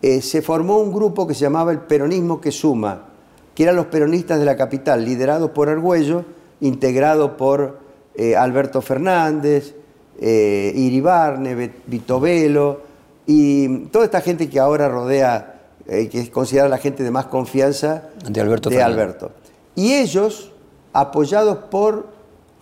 eh, 0.00 0.22
se 0.22 0.42
formó 0.42 0.78
un 0.78 0.92
grupo 0.92 1.26
que 1.26 1.34
se 1.34 1.40
llamaba 1.40 1.72
el 1.72 1.80
Peronismo 1.80 2.40
que 2.40 2.52
Suma, 2.52 3.08
que 3.54 3.64
eran 3.64 3.76
los 3.76 3.86
peronistas 3.86 4.38
de 4.38 4.44
la 4.44 4.56
capital, 4.56 5.04
liderados 5.04 5.50
por 5.50 5.68
Argüello, 5.68 6.24
integrado 6.60 7.36
por 7.36 7.78
eh, 8.14 8.36
Alberto 8.36 8.80
Fernández, 8.80 9.74
eh, 10.20 10.72
Iribarne, 10.74 11.54
Bet- 11.54 11.82
Vito 11.86 12.20
Velo, 12.20 12.80
Y 13.26 13.86
toda 13.86 14.04
esta 14.04 14.20
gente 14.20 14.50
que 14.50 14.58
ahora 14.58 14.88
rodea, 14.88 15.60
eh, 15.86 16.08
que 16.08 16.18
es 16.20 16.28
considerada 16.30 16.68
la 16.68 16.78
gente 16.78 17.04
de 17.04 17.10
más 17.12 17.26
confianza 17.26 18.08
De 18.28 18.40
Alberto 18.40 18.68
de. 18.68 18.82
Alberto. 18.82 19.30
Y 19.76 19.94
ellos, 19.94 20.50
apoyados 20.92 21.58
por 21.70 22.08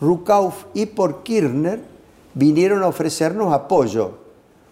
Rukauf 0.00 0.64
y 0.74 0.86
por 0.86 1.22
Kirchner, 1.22 1.80
vinieron 2.34 2.82
a 2.82 2.88
ofrecernos 2.88 3.52
apoyo. 3.54 4.18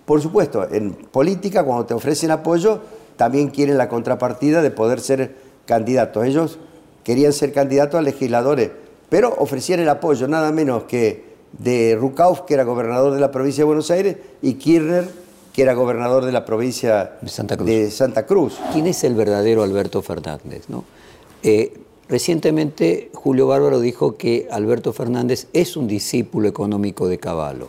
Por 0.05 0.20
supuesto, 0.20 0.66
en 0.70 0.93
política, 0.93 1.64
cuando 1.64 1.87
te 1.87 1.95
ofrecen 1.95 2.31
apoyo, 2.31 2.81
también 3.16 3.49
quieren 3.49 3.79
la 3.79 3.89
contrapartida 3.89 4.61
de 4.62 4.70
poder 4.70 5.01
ser 5.01 5.37
candidatos. 5.66 6.24
Ellos 6.26 6.59
querían 7.03 7.33
ser 7.33 7.53
candidatos 7.53 7.99
a 7.99 8.03
legisladores, 8.03 8.70
pero 9.09 9.35
ofrecían 9.39 9.81
el 9.81 9.89
apoyo 9.89 10.29
nada 10.29 10.53
menos 10.53 10.85
que 10.85 11.28
de 11.59 11.96
Rukauf, 12.00 12.42
que 12.42 12.54
era 12.54 12.64
gobernador 12.64 13.12
de 13.14 13.20
la 13.20 13.30
provincia 13.30 13.62
de 13.62 13.66
Buenos 13.66 13.90
Aires, 13.90 14.16
y 14.42 14.54
Kirchner, 14.54 15.09
que 15.52 15.62
era 15.62 15.74
gobernador 15.74 16.24
de 16.24 16.30
la 16.32 16.44
provincia 16.44 17.12
De 17.20 17.28
Santa 17.28 17.56
Cruz. 17.56 17.66
de 17.68 17.90
Santa 17.90 18.26
Cruz. 18.26 18.59
¿Quién 18.72 18.86
es 18.86 19.02
el 19.04 19.14
verdadero 19.14 19.62
Alberto 19.64 20.00
Fernández? 20.02 20.68
no? 20.68 20.84
Eh, 21.42 21.72
recientemente 22.09 23.11
Julio 23.12 23.46
Bárbaro 23.48 23.80
dijo 23.80 24.16
que 24.16 24.46
Alberto 24.50 24.92
Fernández 24.92 25.48
es 25.52 25.76
un 25.76 25.88
discípulo 25.88 26.48
económico 26.48 27.09
de 27.09 27.18
Caballo. 27.18 27.68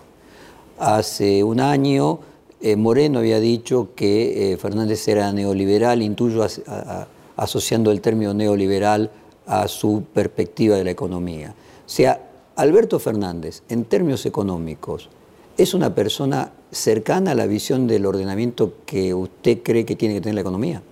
Hace 0.77 1.43
un 1.43 1.59
año 1.59 2.19
eh, 2.61 2.75
Moreno 2.75 3.19
había 3.19 3.39
dicho 3.39 3.89
que 3.95 4.53
eh, 4.53 4.57
Fernández 4.57 5.07
era 5.07 5.31
neoliberal, 5.33 6.01
intuyo 6.01 6.43
as- 6.43 6.61
a- 6.67 7.01
a- 7.01 7.07
asociando 7.37 7.89
el 7.91 8.01
término 8.01 8.33
neoliberal 8.33 9.09
a 9.47 9.67
su 9.67 10.03
perspectiva 10.13 10.75
de 10.75 10.83
la 10.83 10.91
economía. 10.91 11.49
O 11.85 11.89
sea, 11.89 12.28
Alberto 12.60 12.99
Fernández, 12.99 13.64
en 13.70 13.86
términos 13.86 14.26
económicos, 14.26 15.10
¿es 15.57 15.74
una 15.74 15.95
persona 15.95 16.51
cercana 16.72 17.32
a 17.32 17.36
la 17.36 17.45
visión 17.45 17.88
del 17.88 18.05
ordenamiento 18.05 18.74
que 18.86 19.14
usted 19.14 19.60
cree 19.64 19.86
que 19.86 19.95
tiene 19.95 20.16
que 20.16 20.20
tener 20.20 20.36
la 20.36 20.41
economía? 20.41 20.84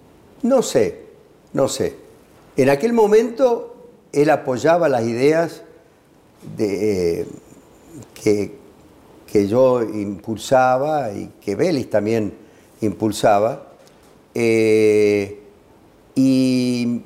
No 0.43 0.61
sé, 0.61 1.01
no 1.51 1.67
sé. 1.67 1.97
En 2.55 2.69
aquel 2.69 2.93
momento 2.93 3.75
él 4.13 4.29
apoyaba 4.29 4.87
las 4.87 5.03
ideas 5.03 5.63
de, 6.55 7.19
eh, 7.19 7.27
que, 8.23 8.55
que 9.29 9.47
yo 9.49 9.83
impulsaba 9.83 11.11
y 11.11 11.33
que 11.41 11.55
Vélez 11.57 11.89
también 11.89 12.33
impulsaba. 12.79 13.67
eh, 14.35 15.41
y, 16.15 17.01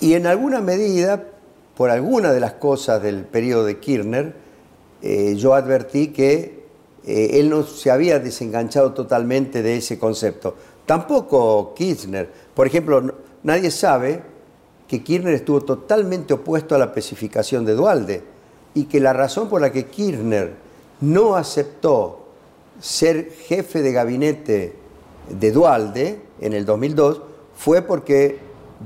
y 0.00 0.14
en 0.14 0.26
alguna 0.26 0.60
medida, 0.60 1.28
por 1.76 1.90
alguna 1.90 2.32
de 2.32 2.40
las 2.40 2.52
cosas 2.54 3.02
del 3.02 3.24
periodo 3.24 3.64
de 3.64 3.78
Kirchner, 3.78 4.34
eh, 5.02 5.34
yo 5.36 5.54
advertí 5.54 6.08
que 6.08 6.62
eh, 7.04 7.30
él 7.34 7.50
no 7.50 7.64
se 7.64 7.90
había 7.90 8.18
desenganchado 8.18 8.92
totalmente 8.92 9.62
de 9.62 9.76
ese 9.76 9.98
concepto. 9.98 10.54
Tampoco 10.86 11.74
Kirchner. 11.74 12.30
Por 12.54 12.66
ejemplo, 12.66 13.14
nadie 13.42 13.70
sabe 13.70 14.22
que 14.86 15.02
Kirchner 15.02 15.34
estuvo 15.34 15.62
totalmente 15.62 16.34
opuesto 16.34 16.74
a 16.74 16.78
la 16.78 16.86
especificación 16.86 17.64
de 17.64 17.74
Dualde 17.74 18.22
y 18.74 18.84
que 18.84 19.00
la 19.00 19.12
razón 19.12 19.48
por 19.48 19.60
la 19.60 19.72
que 19.72 19.86
Kirchner 19.86 20.54
no 21.00 21.34
aceptó 21.34 22.26
ser 22.80 23.30
jefe 23.30 23.82
de 23.82 23.92
gabinete 23.92 24.76
de 25.28 25.52
Dualde 25.52 26.20
en 26.40 26.52
el 26.52 26.64
2002 26.64 27.22
fue 27.56 27.82
porque 27.82 28.38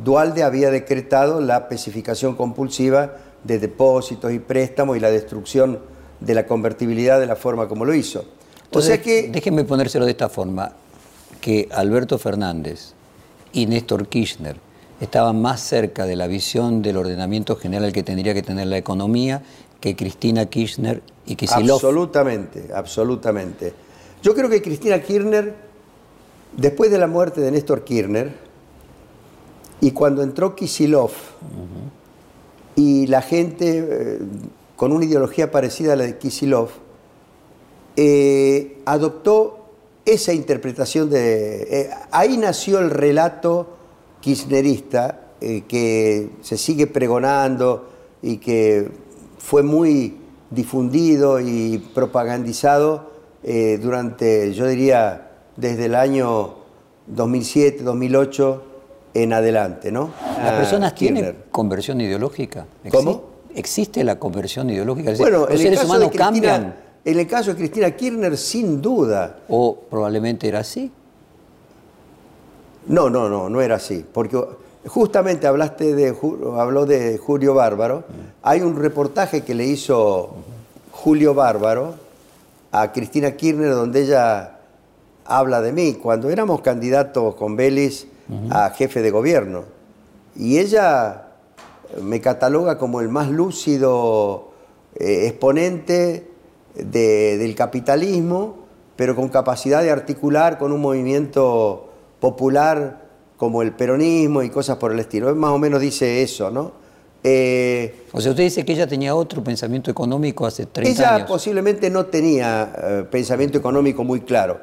Dualde 0.05 0.43
había 0.43 0.71
decretado 0.71 1.41
la 1.41 1.59
especificación 1.59 2.35
compulsiva 2.35 3.17
de 3.45 3.59
depósitos 3.59 4.33
y 4.33 4.39
préstamos 4.39 4.97
y 4.97 5.01
la 5.01 5.11
destrucción 5.11 5.79
de 6.21 6.35
la 6.35 6.47
convertibilidad 6.47 7.21
de 7.21 7.27
la 7.27 7.37
forma 7.37 7.69
como 7.69 7.85
lo 7.85 7.95
hizo. 7.95 8.21
o 8.21 8.23
sea 8.23 8.95
Entonces, 8.95 9.01
que 9.01 9.29
Déjenme 9.29 9.65
ponérselo 9.65 10.05
de 10.05 10.13
esta 10.13 10.29
forma, 10.29 10.73
que 11.41 11.69
Alberto 11.73 12.19
Fernández 12.19 12.93
y 13.53 13.67
Néstor 13.67 14.09
Kirchner 14.09 14.57
estaban 15.01 15.41
más 15.41 15.61
cerca 15.61 16.07
de 16.07 16.17
la 16.17 16.27
visión 16.27 16.83
del 16.83 16.97
ordenamiento 16.97 17.57
general 17.57 17.93
que 17.93 18.03
tendría 18.03 18.35
que 18.35 18.43
tener 18.43 18.67
la 18.67 18.79
economía 18.79 19.43
que 19.81 19.95
Cristina 19.95 20.47
Kirchner 20.47 21.03
y 21.27 21.37
Kicillof. 21.37 21.85
Absolutamente, 21.85 22.71
absolutamente. 22.75 23.75
Yo 24.23 24.35
creo 24.35 24.49
que 24.49 24.63
Cristina 24.63 25.01
Kirchner, 25.01 25.55
después 26.57 26.91
de 26.91 26.99
la 26.99 27.07
muerte 27.07 27.41
de 27.41 27.51
Néstor 27.51 27.85
Kirchner, 27.85 28.46
y 29.81 29.91
cuando 29.91 30.23
entró 30.23 30.55
Kisilov, 30.55 31.11
y 32.77 33.07
la 33.07 33.23
gente 33.23 33.79
eh, 33.79 34.19
con 34.77 34.93
una 34.93 35.05
ideología 35.05 35.51
parecida 35.51 35.95
a 35.95 35.97
la 35.97 36.05
de 36.05 36.19
Kisilov, 36.19 36.69
eh, 37.97 38.79
adoptó 38.85 39.71
esa 40.05 40.33
interpretación 40.33 41.11
de... 41.11 41.63
eh, 41.63 41.91
ahí 42.11 42.37
nació 42.37 42.79
el 42.79 42.91
relato 42.91 43.77
kirchnerista 44.21 45.23
que 45.39 46.31
se 46.41 46.57
sigue 46.57 46.87
pregonando 46.87 47.91
y 48.23 48.39
que 48.39 48.91
fue 49.39 49.63
muy 49.63 50.17
difundido 50.51 51.41
y 51.41 51.79
propagandizado 51.95 53.11
durante, 53.81 54.55
yo 54.55 54.67
diría, 54.67 55.31
desde 55.57 55.85
el 55.85 55.95
año 55.95 56.55
2007, 57.07 57.85
2008 57.85 58.76
en 59.23 59.33
adelante, 59.33 59.91
¿no? 59.91 60.11
¿Las 60.43 60.53
Ah, 60.53 60.57
personas 60.57 60.95
tienen 60.95 61.25
Kirchner. 61.25 61.45
conversión 61.51 62.01
ideológica? 62.01 62.67
¿Exi- 62.85 62.91
¿Cómo? 62.91 63.23
¿Existe 63.55 64.05
la 64.05 64.19
conversión 64.19 64.69
ideológica? 64.69 65.13
Es 65.13 65.19
decir, 65.19 65.33
Bueno, 65.33 65.49
¿Los 65.51 65.61
seres 65.61 65.83
humanos 65.85 66.09
Cristina, 66.09 66.25
cambian? 66.27 66.77
en 67.05 67.19
el 67.19 67.27
caso 67.27 67.51
de 67.53 67.57
Cristina 67.57 67.91
Kirchner, 67.93 68.37
sin 68.37 68.83
duda, 68.83 69.39
¿O 69.49 69.75
probablemente 69.89 70.47
era 70.49 70.61
así? 70.61 70.91
No, 72.87 73.11
no, 73.11 73.29
no, 73.29 73.49
no 73.49 73.61
era 73.61 73.77
así. 73.77 74.05
Porque 74.13 74.39
justamente 74.87 75.47
hablaste 75.47 75.95
de, 75.95 76.15
habló 76.57 76.87
de 76.87 77.19
Julio 77.19 77.55
Bárbaro. 77.55 78.05
Hay 78.43 78.61
un 78.61 78.77
reportaje 78.77 79.43
que 79.43 79.55
le 79.55 79.65
hizo 79.65 80.35
Julio 80.93 81.35
Bárbaro 81.35 81.95
a 82.73 82.93
Cristina 82.93 83.33
Kirchner 83.33 83.71
donde 83.75 84.03
ella 84.03 84.59
habla 85.25 85.61
de 85.63 85.73
mí, 85.73 85.95
cuando 85.95 86.31
éramos 86.31 86.61
candidatos 86.61 87.35
con 87.35 87.57
Vélez 87.57 88.07
a 88.51 88.71
jefe 88.71 89.03
de 89.03 89.11
gobierno. 89.11 89.65
Y 90.35 90.59
ella 90.59 91.29
me 92.03 92.21
cataloga 92.21 92.79
como 92.79 93.01
el 93.01 93.09
más 93.09 93.29
lúcido 93.31 94.51
eh, 94.99 95.27
exponente 95.29 96.27
de- 96.75 97.37
del 97.39 97.55
capitalismo, 97.55 98.57
pero 98.97 99.15
con 99.15 99.29
capacidad 99.29 99.83
de 99.83 99.91
articular 99.91 100.59
con 100.59 100.73
un 100.73 100.81
movimiento 100.81 101.91
popular 102.21 103.03
como 103.37 103.61
el 103.63 103.73
peronismo 103.73 104.43
y 104.43 104.49
cosas 104.51 104.77
por 104.79 104.93
el 104.93 104.99
estilo. 105.01 105.35
Más 105.35 105.51
o 105.51 105.59
menos 105.59 105.81
dice 105.81 106.23
eso, 106.23 106.51
¿no? 106.51 106.73
Eh, 107.23 108.05
O 108.13 108.21
sea, 108.21 108.31
usted 108.31 108.45
dice 108.45 108.65
que 108.65 108.73
ella 108.73 108.87
tenía 108.87 109.15
otro 109.15 109.43
pensamiento 109.45 109.91
económico 109.91 110.47
hace 110.47 110.67
30 110.67 110.91
ella 111.03 111.15
años. 111.17 111.29
posiblemente 111.29 111.91
no 111.91 112.07
tenía 112.07 112.73
eh, 112.77 113.05
pensamiento 113.11 113.59
económico 113.59 114.05
muy 114.05 114.21
claro. 114.21 114.61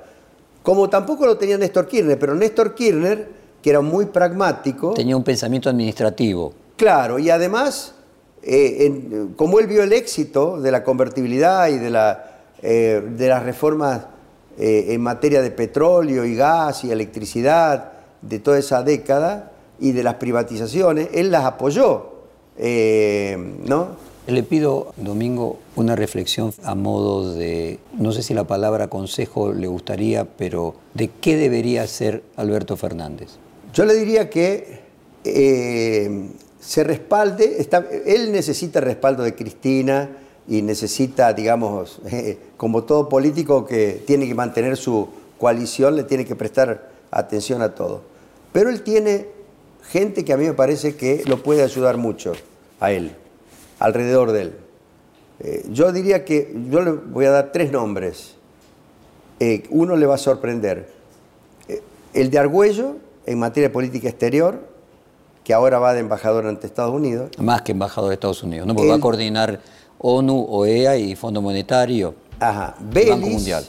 Como 0.64 0.89
tampoco 0.89 1.26
lo 1.26 1.38
tenía 1.38 1.57
Néstor 1.57 1.88
Kirchner, 1.88 2.18
pero 2.18 2.34
Néstor 2.36 2.74
Kirchner, 2.74 3.28
que 3.64 3.70
era 3.72 3.82
muy 3.82 4.05
pragmático, 4.05 4.91
Tenía 4.93 5.18
un 5.18 5.24
pensamiento 5.24 5.70
administrativo. 5.70 6.53
claro, 6.78 7.18
y 7.18 7.32
además, 7.32 7.95
eh, 8.43 8.86
en- 8.86 9.34
como 9.36 9.59
él 9.59 9.66
vio 9.68 9.82
el 9.82 9.93
éxito 9.93 10.59
de 10.61 10.70
la 10.70 10.84
convertibilidad 10.84 11.70
y 11.70 11.80
de, 11.80 11.89
la, 11.89 12.26
eh, 12.61 13.01
de 13.18 13.28
las 13.30 13.41
reformas 13.43 14.01
eh, 14.59 14.88
en 14.93 15.01
materia 15.01 15.41
de 15.41 15.49
petróleo 15.49 16.26
y 16.26 16.36
gas 16.36 16.84
y 16.84 16.91
electricidad 16.91 17.93
de 18.22 18.38
toda 18.39 18.59
esa 18.59 18.84
década 18.84 19.51
y 19.80 19.93
de 19.93 20.03
las 20.03 20.16
privatizaciones, 20.16 21.07
él 21.14 21.32
las 21.32 21.45
apoyó, 21.45 22.11
¿no? 23.66 23.88
Le 24.28 24.43
pido, 24.43 24.93
Domingo, 24.95 25.57
una 25.76 25.95
reflexión 25.97 26.53
a 26.64 26.76
modo 26.76 27.34
de, 27.34 27.80
no 27.97 28.11
sé 28.14 28.24
si 28.24 28.34
la 28.34 28.45
palabra 28.45 28.88
consejo 28.88 29.51
le 29.51 29.68
gustaría, 29.68 30.24
pero 30.26 30.76
de 30.93 31.09
qué 31.09 31.36
debería 31.36 31.84
hacer 31.84 32.24
Alberto 32.38 32.78
Fernández. 32.78 33.32
Yo 33.74 33.86
le 33.86 33.95
diría 33.95 34.30
que 34.30 34.80
eh, 35.24 36.30
se 36.59 36.84
respalde, 36.84 37.55
está- 37.59 37.86
él 38.05 38.32
necesita 38.32 38.80
respaldo 38.82 39.24
de 39.24 39.34
Cristina 39.36 40.09
y 40.47 40.61
necesita, 40.61 41.34
digamos, 41.34 41.99
como 42.57 42.84
todo 42.84 43.09
político 43.09 43.65
que 43.65 44.03
tiene 44.05 44.28
que 44.28 44.36
mantener 44.36 44.78
su 44.78 45.09
coalición, 45.39 45.95
le 45.95 46.03
tiene 46.03 46.24
que 46.26 46.36
prestar 46.36 46.89
atención 47.11 47.61
a 47.61 47.74
todo. 47.74 48.01
Pero 48.51 48.69
él 48.69 48.84
tiene 48.84 49.28
gente 49.89 50.24
que 50.24 50.34
a 50.34 50.38
mí 50.38 50.45
me 50.45 50.53
parece 50.53 50.95
que 50.95 51.24
lo 51.26 51.41
puede 51.41 51.63
ayudar 51.63 51.97
mucho 51.97 52.34
a 52.80 52.91
él, 52.91 53.11
alrededor 53.80 54.32
de 54.32 54.41
él. 54.43 54.53
Eh, 55.39 55.65
yo 55.71 55.91
diría 55.91 56.24
que, 56.26 56.55
yo 56.69 56.82
le 56.82 56.91
voy 56.91 57.26
a 57.26 57.32
dar 57.32 57.51
tres 57.51 57.71
nombres. 57.71 58.36
Eh, 59.39 59.63
uno 59.71 59.95
le 59.95 60.05
va 60.05 60.15
a 60.15 60.19
sorprender. 60.19 60.88
El 62.13 62.30
de 62.30 62.38
Argüello, 62.38 62.97
en 63.26 63.39
materia 63.39 63.69
de 63.69 63.74
política 63.74 64.09
exterior, 64.09 64.67
que 65.43 65.53
ahora 65.53 65.80
va 65.80 65.93
de 65.93 65.99
embajador 65.99 66.47
ante 66.47 66.67
Estados 66.67 66.93
Unidos. 66.93 67.32
Más 67.38 67.61
que 67.61 67.74
embajador 67.74 68.09
de 68.09 68.15
Estados 68.15 68.43
Unidos, 68.43 68.67
¿no? 68.67 68.76
Porque 68.76 68.89
va 68.89 68.95
a 68.95 68.99
coordinar 68.99 69.59
ONU, 69.97 70.45
OEA 70.49 70.97
y 70.97 71.15
Fondo 71.15 71.41
Monetario. 71.41 72.15
Ajá. 72.39 72.76
Belis, 72.80 73.09
Banco 73.09 73.28
Mundial. 73.28 73.65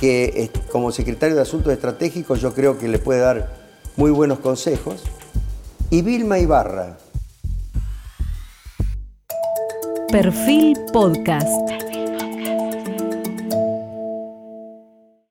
Que 0.00 0.50
como 0.70 0.92
secretario 0.92 1.36
de 1.36 1.42
Asuntos 1.42 1.72
Estratégicos 1.72 2.40
yo 2.40 2.52
creo 2.52 2.78
que 2.78 2.88
le 2.88 2.98
puede 2.98 3.20
dar 3.20 3.54
muy 3.96 4.10
buenos 4.10 4.38
consejos. 4.40 5.02
Y 5.90 6.02
Vilma 6.02 6.38
Ibarra. 6.38 6.98
Perfil 10.10 10.76
Podcast. 10.92 11.85